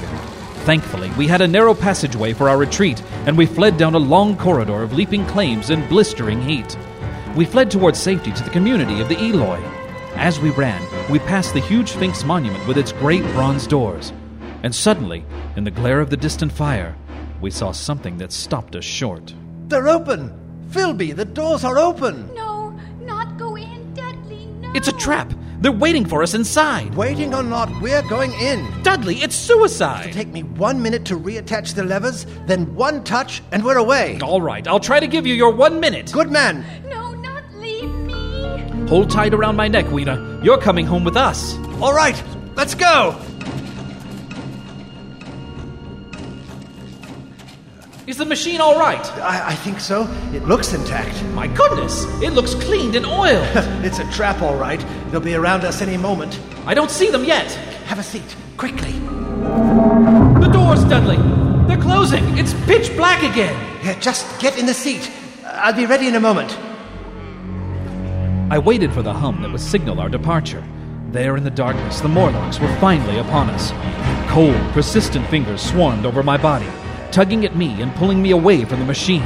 Thankfully, 0.67 1.09
we 1.11 1.27
had 1.27 1.39
a 1.39 1.47
narrow 1.47 1.73
passageway 1.73 2.33
for 2.33 2.49
our 2.49 2.57
retreat, 2.57 3.01
and 3.25 3.37
we 3.37 3.45
fled 3.45 3.77
down 3.77 3.95
a 3.95 3.97
long 3.97 4.35
corridor 4.35 4.83
of 4.83 4.91
leaping 4.91 5.25
flames 5.27 5.69
and 5.69 5.87
blistering 5.87 6.41
heat. 6.41 6.77
We 7.37 7.45
fled 7.45 7.71
towards 7.71 7.97
safety 8.01 8.33
to 8.33 8.43
the 8.43 8.49
community 8.49 8.99
of 8.99 9.07
the 9.07 9.17
Eloi. 9.17 9.61
As 10.15 10.41
we 10.41 10.49
ran, 10.49 10.85
we 11.09 11.19
passed 11.19 11.53
the 11.53 11.61
huge 11.61 11.91
Sphinx 11.91 12.25
monument 12.25 12.67
with 12.67 12.77
its 12.77 12.91
great 12.91 13.23
bronze 13.31 13.65
doors. 13.65 14.11
And 14.63 14.75
suddenly, 14.75 15.23
in 15.55 15.63
the 15.63 15.71
glare 15.71 16.01
of 16.01 16.09
the 16.09 16.17
distant 16.17 16.51
fire, 16.51 16.97
we 17.39 17.49
saw 17.49 17.71
something 17.71 18.17
that 18.17 18.33
stopped 18.33 18.75
us 18.75 18.83
short. 18.83 19.33
They're 19.69 19.87
open! 19.87 20.37
Philby, 20.71 21.15
the 21.15 21.23
doors 21.23 21.63
are 21.63 21.77
open! 21.77 22.29
No, 22.35 22.77
not 22.99 23.37
go 23.37 23.55
in, 23.55 23.93
Dudley, 23.93 24.47
no! 24.59 24.73
It's 24.75 24.89
a 24.89 24.97
trap! 24.97 25.31
They're 25.59 25.71
waiting 25.71 26.05
for 26.05 26.21
us 26.21 26.35
inside! 26.35 26.93
Waiting 26.93 27.33
or 27.33 27.41
not, 27.41 27.69
we're 27.81 28.03
going 28.03 28.31
in. 28.33 28.83
Dudley, 28.83 29.15
it's 29.15 29.35
suicide! 29.35 30.09
It'll 30.09 30.13
take 30.13 30.27
me 30.27 30.43
one 30.43 30.79
minute 30.79 31.03
to 31.05 31.17
reattach 31.17 31.73
the 31.73 31.83
levers, 31.83 32.27
then 32.45 32.75
one 32.75 33.03
touch, 33.03 33.41
and 33.51 33.65
we're 33.65 33.77
away. 33.77 34.19
All 34.21 34.39
right, 34.41 34.67
I'll 34.67 34.79
try 34.79 34.99
to 34.99 35.07
give 35.07 35.25
you 35.25 35.33
your 35.33 35.51
one 35.51 35.79
minute. 35.79 36.11
Good 36.11 36.29
man. 36.29 36.63
No, 36.87 37.13
not 37.15 37.43
leave 37.55 37.89
me! 37.89 38.87
Hold 38.87 39.09
tight 39.09 39.33
around 39.33 39.55
my 39.55 39.67
neck, 39.67 39.91
Weena. 39.91 40.39
You're 40.43 40.59
coming 40.59 40.85
home 40.85 41.03
with 41.03 41.17
us. 41.17 41.57
All 41.81 41.93
right, 41.93 42.21
let's 42.55 42.75
go! 42.75 43.19
Is 48.07 48.15
the 48.15 48.25
machine 48.25 48.61
all 48.61 48.79
right? 48.79 49.05
I, 49.17 49.49
I 49.49 49.55
think 49.55 49.81
so. 49.81 50.07
It 50.33 50.45
looks 50.45 50.71
intact. 50.71 51.21
My 51.33 51.45
goodness, 51.47 52.05
it 52.21 52.31
looks 52.31 52.55
cleaned 52.55 52.95
and 52.95 53.05
oiled. 53.05 53.45
it's 53.83 53.99
a 53.99 54.09
trap, 54.13 54.41
all 54.41 54.55
right. 54.55 54.79
They'll 55.11 55.19
be 55.19 55.35
around 55.35 55.65
us 55.65 55.81
any 55.81 55.97
moment. 55.97 56.39
I 56.65 56.73
don't 56.73 56.89
see 56.89 57.09
them 57.09 57.25
yet. 57.25 57.51
Have 57.87 57.99
a 57.99 58.03
seat, 58.03 58.37
quickly. 58.55 58.93
The 58.93 60.49
doors, 60.53 60.85
Dudley. 60.85 61.17
They're 61.67 61.83
closing. 61.83 62.37
It's 62.37 62.53
pitch 62.63 62.95
black 62.95 63.23
again. 63.29 63.53
Yeah, 63.83 63.99
just 63.99 64.39
get 64.39 64.57
in 64.57 64.65
the 64.65 64.73
seat. 64.73 65.11
I'll 65.43 65.73
be 65.73 65.85
ready 65.85 66.07
in 66.07 66.15
a 66.15 66.21
moment. 66.21 66.57
I 68.49 68.57
waited 68.57 68.93
for 68.93 69.01
the 69.01 69.13
hum 69.13 69.41
that 69.41 69.51
would 69.51 69.59
signal 69.59 69.99
our 69.99 70.07
departure. 70.07 70.63
There 71.11 71.35
in 71.35 71.43
the 71.43 71.51
darkness, 71.51 71.99
the 71.99 72.07
Morlocks 72.07 72.61
were 72.61 72.73
finally 72.77 73.17
upon 73.17 73.49
us. 73.49 73.73
Cold, 74.31 74.55
persistent 74.71 75.27
fingers 75.27 75.61
swarmed 75.61 76.05
over 76.05 76.23
my 76.23 76.37
body, 76.37 76.69
tugging 77.11 77.45
at 77.45 77.55
me 77.55 77.81
and 77.81 77.93
pulling 77.95 78.21
me 78.21 78.31
away 78.31 78.65
from 78.65 78.79
the 78.79 78.85
machine. 78.85 79.23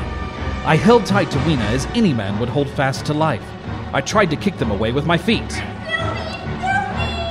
I 0.65 0.75
held 0.75 1.05
tight 1.05 1.31
to 1.31 1.39
Weena 1.39 1.63
as 1.65 1.85
any 1.95 2.13
man 2.13 2.39
would 2.39 2.49
hold 2.49 2.69
fast 2.69 3.05
to 3.07 3.13
life. 3.13 3.43
I 3.93 4.01
tried 4.01 4.29
to 4.29 4.35
kick 4.35 4.57
them 4.57 4.71
away 4.71 4.91
with 4.91 5.05
my 5.05 5.17
feet. 5.17 5.51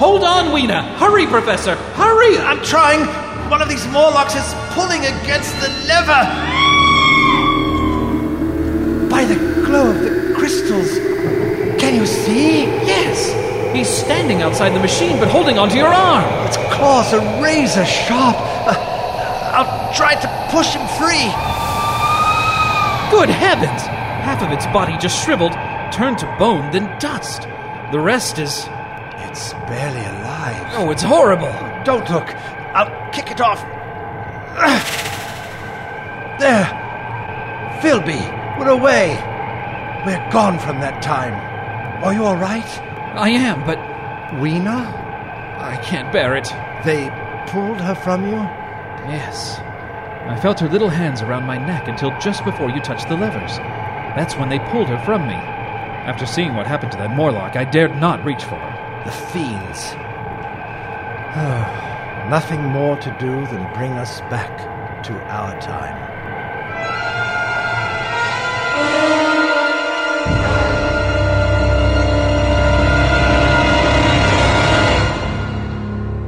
Hold 0.00 0.24
on, 0.24 0.52
Weena! 0.52 0.82
Hurry, 0.96 1.26
Professor! 1.26 1.76
Hurry! 1.94 2.38
I'm 2.38 2.62
trying! 2.64 3.00
One 3.50 3.62
of 3.62 3.68
these 3.68 3.86
Morlocks 3.88 4.34
is 4.34 4.54
pulling 4.70 5.00
against 5.00 5.54
the 5.60 5.68
lever! 5.86 6.24
By 9.08 9.24
the 9.24 9.36
glow 9.66 9.90
of 9.90 10.00
the 10.00 10.34
crystals, 10.36 10.88
can 11.78 11.94
you 11.94 12.06
see? 12.06 12.64
Yes! 12.64 13.30
He's 13.76 13.88
standing 13.88 14.42
outside 14.42 14.70
the 14.70 14.80
machine, 14.80 15.18
but 15.18 15.28
holding 15.28 15.58
onto 15.58 15.76
your 15.76 15.88
arm! 15.88 16.46
Its 16.46 16.56
claws 16.74 17.12
are 17.14 17.42
razor 17.42 17.84
sharp. 17.84 18.49
I'll 19.52 19.92
try 19.94 20.14
to 20.14 20.28
push 20.50 20.74
him 20.74 20.86
free. 20.98 21.26
Good 23.10 23.28
heavens! 23.28 23.82
Half 24.22 24.42
of 24.42 24.52
its 24.52 24.66
body 24.66 24.96
just 24.98 25.24
shriveled, 25.24 25.52
turned 25.92 26.18
to 26.18 26.36
bone, 26.38 26.70
then 26.70 26.86
dust. 26.98 27.42
The 27.90 27.98
rest 27.98 28.38
is. 28.38 28.66
It's 29.26 29.52
barely 29.66 30.00
alive. 30.00 30.66
Oh, 30.74 30.90
it's 30.90 31.02
horrible! 31.02 31.52
Don't 31.84 32.08
look. 32.10 32.34
I'll 32.74 33.10
kick 33.12 33.30
it 33.30 33.40
off. 33.40 33.60
There. 36.38 36.64
Philby, 37.82 38.58
we're 38.58 38.68
away. 38.68 39.16
We're 40.06 40.30
gone 40.30 40.58
from 40.58 40.80
that 40.80 41.02
time. 41.02 41.34
Are 42.04 42.14
you 42.14 42.24
all 42.24 42.36
right? 42.36 42.68
I 43.16 43.30
am, 43.30 43.64
but. 43.66 43.78
Weena? 44.40 44.86
I 45.58 45.76
can't 45.82 46.12
bear 46.12 46.36
it. 46.36 46.48
They 46.84 47.10
pulled 47.48 47.80
her 47.80 47.94
from 47.94 48.26
you? 48.26 48.48
Yes. 49.08 49.58
I 50.28 50.38
felt 50.40 50.60
her 50.60 50.68
little 50.68 50.88
hands 50.88 51.22
around 51.22 51.44
my 51.44 51.58
neck 51.58 51.88
until 51.88 52.16
just 52.20 52.44
before 52.44 52.70
you 52.70 52.80
touched 52.80 53.08
the 53.08 53.16
levers. 53.16 53.56
That's 54.16 54.36
when 54.36 54.48
they 54.48 54.58
pulled 54.70 54.88
her 54.88 54.98
from 55.04 55.26
me. 55.26 55.34
After 55.34 56.26
seeing 56.26 56.54
what 56.54 56.66
happened 56.66 56.92
to 56.92 56.98
that 56.98 57.16
Morlock, 57.16 57.56
I 57.56 57.64
dared 57.64 57.96
not 58.00 58.24
reach 58.24 58.44
for 58.44 58.56
her. 58.56 59.02
The 59.04 59.12
fiends. 59.12 59.94
Oh, 61.36 62.26
nothing 62.28 62.62
more 62.62 62.96
to 62.96 63.16
do 63.18 63.46
than 63.46 63.72
bring 63.74 63.92
us 63.92 64.20
back 64.22 65.04
to 65.04 65.12
our 65.28 65.58
time. 65.60 66.10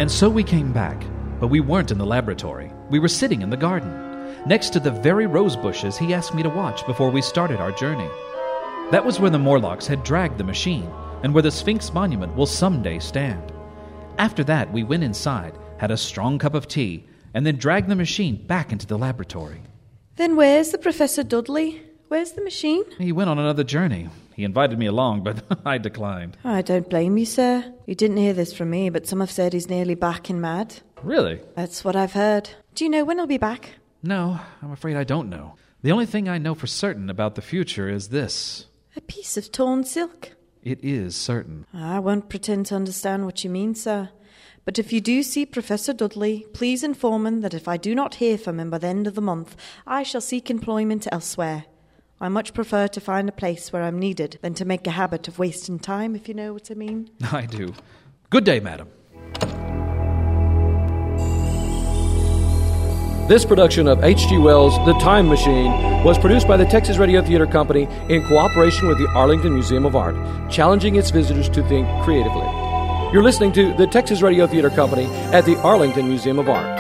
And 0.00 0.10
so 0.10 0.28
we 0.28 0.42
came 0.42 0.72
back, 0.72 1.04
but 1.42 1.48
we 1.48 1.58
weren't 1.58 1.90
in 1.90 1.98
the 1.98 2.06
laboratory. 2.06 2.72
We 2.88 3.00
were 3.00 3.08
sitting 3.08 3.42
in 3.42 3.50
the 3.50 3.56
garden, 3.56 3.90
next 4.46 4.70
to 4.70 4.78
the 4.78 4.92
very 4.92 5.26
rose 5.26 5.56
bushes 5.56 5.98
he 5.98 6.14
asked 6.14 6.34
me 6.34 6.42
to 6.44 6.48
watch 6.48 6.86
before 6.86 7.10
we 7.10 7.20
started 7.20 7.58
our 7.58 7.72
journey. 7.72 8.08
That 8.92 9.04
was 9.04 9.18
where 9.18 9.28
the 9.28 9.40
Morlocks 9.40 9.88
had 9.88 10.04
dragged 10.04 10.38
the 10.38 10.44
machine, 10.44 10.88
and 11.24 11.34
where 11.34 11.42
the 11.42 11.50
Sphinx 11.50 11.92
monument 11.92 12.36
will 12.36 12.46
someday 12.46 13.00
stand. 13.00 13.52
After 14.18 14.44
that, 14.44 14.72
we 14.72 14.84
went 14.84 15.02
inside, 15.02 15.58
had 15.78 15.90
a 15.90 15.96
strong 15.96 16.38
cup 16.38 16.54
of 16.54 16.68
tea, 16.68 17.06
and 17.34 17.44
then 17.44 17.56
dragged 17.56 17.88
the 17.88 17.96
machine 17.96 18.36
back 18.46 18.70
into 18.70 18.86
the 18.86 18.96
laboratory. 18.96 19.62
Then 20.14 20.36
where's 20.36 20.70
the 20.70 20.78
Professor 20.78 21.24
Dudley? 21.24 21.82
Where's 22.06 22.32
the 22.32 22.44
machine? 22.44 22.84
He 22.98 23.10
went 23.10 23.30
on 23.30 23.40
another 23.40 23.64
journey. 23.64 24.10
He 24.36 24.44
invited 24.44 24.78
me 24.78 24.86
along, 24.86 25.24
but 25.24 25.42
I 25.66 25.78
declined. 25.78 26.36
I 26.44 26.62
don't 26.62 26.88
blame 26.88 27.18
you, 27.18 27.26
sir. 27.26 27.74
You 27.84 27.96
didn't 27.96 28.18
hear 28.18 28.32
this 28.32 28.52
from 28.52 28.70
me, 28.70 28.90
but 28.90 29.08
some 29.08 29.18
have 29.18 29.32
said 29.32 29.54
he's 29.54 29.68
nearly 29.68 29.96
back 29.96 30.30
in 30.30 30.40
mad. 30.40 30.76
Really? 31.02 31.40
That's 31.54 31.84
what 31.84 31.96
I've 31.96 32.12
heard. 32.12 32.50
Do 32.74 32.84
you 32.84 32.90
know 32.90 33.04
when 33.04 33.18
he'll 33.18 33.26
be 33.26 33.38
back? 33.38 33.70
No, 34.02 34.40
I'm 34.62 34.72
afraid 34.72 34.96
I 34.96 35.04
don't 35.04 35.28
know. 35.28 35.54
The 35.82 35.92
only 35.92 36.06
thing 36.06 36.28
I 36.28 36.38
know 36.38 36.54
for 36.54 36.66
certain 36.66 37.10
about 37.10 37.34
the 37.34 37.42
future 37.42 37.88
is 37.88 38.08
this 38.08 38.66
A 38.96 39.00
piece 39.00 39.36
of 39.36 39.50
torn 39.52 39.84
silk. 39.84 40.32
it 40.62 40.78
is 40.82 41.16
certain. 41.16 41.66
I 41.74 41.98
won't 41.98 42.28
pretend 42.28 42.66
to 42.66 42.76
understand 42.76 43.24
what 43.24 43.42
you 43.44 43.50
mean, 43.50 43.74
sir. 43.74 44.10
But 44.64 44.78
if 44.78 44.92
you 44.92 45.00
do 45.00 45.24
see 45.24 45.44
Professor 45.44 45.92
Dudley, 45.92 46.46
please 46.52 46.84
inform 46.84 47.26
him 47.26 47.40
that 47.40 47.54
if 47.54 47.66
I 47.66 47.76
do 47.76 47.96
not 47.96 48.16
hear 48.16 48.38
from 48.38 48.60
him 48.60 48.70
by 48.70 48.78
the 48.78 48.86
end 48.86 49.08
of 49.08 49.16
the 49.16 49.20
month, 49.20 49.56
I 49.88 50.04
shall 50.04 50.20
seek 50.20 50.50
employment 50.50 51.08
elsewhere. 51.10 51.64
I 52.20 52.28
much 52.28 52.54
prefer 52.54 52.86
to 52.86 53.00
find 53.00 53.28
a 53.28 53.32
place 53.32 53.72
where 53.72 53.82
I'm 53.82 53.98
needed 53.98 54.38
than 54.40 54.54
to 54.54 54.64
make 54.64 54.86
a 54.86 54.92
habit 54.92 55.26
of 55.26 55.40
wasting 55.40 55.80
time, 55.80 56.14
if 56.14 56.28
you 56.28 56.34
know 56.34 56.52
what 56.52 56.70
I 56.70 56.74
mean. 56.74 57.10
I 57.32 57.46
do. 57.46 57.74
Good 58.30 58.44
day, 58.44 58.60
madam. 58.60 58.88
This 63.28 63.44
production 63.44 63.86
of 63.86 64.02
H.G. 64.02 64.36
Wells' 64.38 64.74
The 64.84 64.94
Time 64.94 65.28
Machine 65.28 65.70
was 66.02 66.18
produced 66.18 66.48
by 66.48 66.56
the 66.56 66.64
Texas 66.64 66.98
Radio 66.98 67.22
Theater 67.22 67.46
Company 67.46 67.84
in 68.08 68.26
cooperation 68.26 68.88
with 68.88 68.98
the 68.98 69.08
Arlington 69.10 69.54
Museum 69.54 69.86
of 69.86 69.94
Art, 69.94 70.16
challenging 70.50 70.96
its 70.96 71.10
visitors 71.10 71.48
to 71.50 71.62
think 71.68 71.86
creatively. 72.02 72.42
You're 73.12 73.22
listening 73.22 73.52
to 73.52 73.74
the 73.74 73.86
Texas 73.86 74.22
Radio 74.22 74.48
Theater 74.48 74.70
Company 74.70 75.04
at 75.32 75.44
the 75.44 75.56
Arlington 75.60 76.08
Museum 76.08 76.40
of 76.40 76.48
Art. 76.48 76.78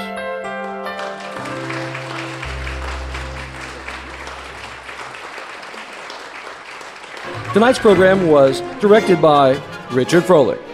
Tonight's 7.54 7.78
program 7.78 8.26
was 8.26 8.62
directed 8.80 9.22
by 9.22 9.62
Richard 9.92 10.24
Froelich. 10.24 10.71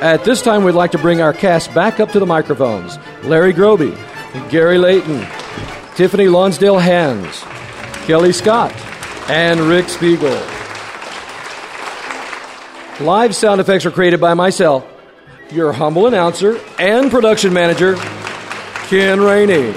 At 0.00 0.24
this 0.24 0.40
time, 0.40 0.64
we'd 0.64 0.72
like 0.72 0.92
to 0.92 0.98
bring 0.98 1.20
our 1.20 1.34
cast 1.34 1.74
back 1.74 2.00
up 2.00 2.10
to 2.12 2.18
the 2.18 2.24
microphones 2.24 2.98
Larry 3.22 3.52
Groby, 3.52 3.94
Gary 4.48 4.78
Layton, 4.78 5.26
Tiffany 5.94 6.26
Lonsdale 6.26 6.78
Hands, 6.78 7.38
Kelly 8.06 8.32
Scott, 8.32 8.72
and 9.28 9.60
Rick 9.60 9.90
Spiegel. 9.90 10.40
Live 13.00 13.36
sound 13.36 13.60
effects 13.60 13.84
are 13.84 13.90
created 13.90 14.22
by 14.22 14.32
myself, 14.32 14.86
your 15.50 15.70
humble 15.70 16.06
announcer 16.06 16.58
and 16.78 17.10
production 17.10 17.52
manager, 17.52 17.96
Ken 18.88 19.20
Rainey. 19.20 19.74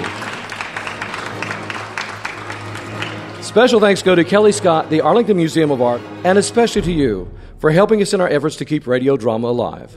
Special 3.42 3.78
thanks 3.78 4.02
go 4.02 4.14
to 4.14 4.24
Kelly 4.24 4.52
Scott, 4.52 4.88
the 4.88 5.02
Arlington 5.02 5.36
Museum 5.36 5.70
of 5.70 5.82
Art, 5.82 6.00
and 6.24 6.38
especially 6.38 6.80
to 6.80 6.92
you 6.92 7.30
for 7.58 7.70
helping 7.70 8.00
us 8.00 8.14
in 8.14 8.22
our 8.22 8.28
efforts 8.28 8.56
to 8.56 8.64
keep 8.64 8.86
radio 8.86 9.18
drama 9.18 9.48
alive. 9.48 9.94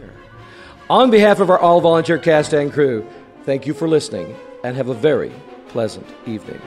On 0.89 1.11
behalf 1.11 1.41
of 1.41 1.49
our 1.49 1.59
all 1.59 1.81
volunteer 1.81 2.17
cast 2.17 2.53
and 2.53 2.71
crew, 2.71 3.05
thank 3.43 3.67
you 3.67 3.73
for 3.73 3.89
listening 3.89 4.35
and 4.63 4.77
have 4.77 4.87
a 4.87 4.93
very 4.93 5.33
pleasant 5.67 6.07
evening. 6.25 6.61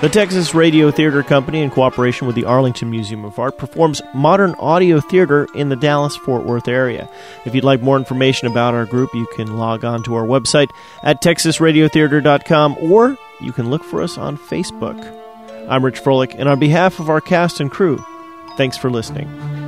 The 0.00 0.08
Texas 0.10 0.54
Radio 0.54 0.90
Theater 0.90 1.22
Company, 1.22 1.62
in 1.62 1.70
cooperation 1.70 2.26
with 2.26 2.36
the 2.36 2.44
Arlington 2.44 2.90
Museum 2.90 3.24
of 3.24 3.38
Art, 3.38 3.58
performs 3.58 4.02
modern 4.14 4.54
audio 4.56 5.00
theater 5.00 5.46
in 5.54 5.68
the 5.68 5.76
Dallas 5.76 6.16
Fort 6.16 6.44
Worth 6.44 6.68
area. 6.68 7.08
If 7.44 7.54
you'd 7.54 7.64
like 7.64 7.80
more 7.80 7.96
information 7.96 8.48
about 8.48 8.74
our 8.74 8.86
group, 8.86 9.14
you 9.14 9.26
can 9.34 9.56
log 9.56 9.84
on 9.84 10.02
to 10.04 10.14
our 10.14 10.26
website 10.26 10.68
at 11.02 11.22
texasradiotheater.com 11.22 12.76
or 12.80 13.16
you 13.40 13.52
can 13.52 13.70
look 13.70 13.84
for 13.84 14.02
us 14.02 14.18
on 14.18 14.36
Facebook. 14.36 14.98
I'm 15.68 15.84
Rich 15.84 16.02
Froelich, 16.02 16.34
and 16.38 16.48
on 16.48 16.58
behalf 16.58 17.00
of 17.00 17.08
our 17.08 17.20
cast 17.20 17.60
and 17.60 17.70
crew, 17.70 18.04
thanks 18.56 18.76
for 18.76 18.90
listening. 18.90 19.63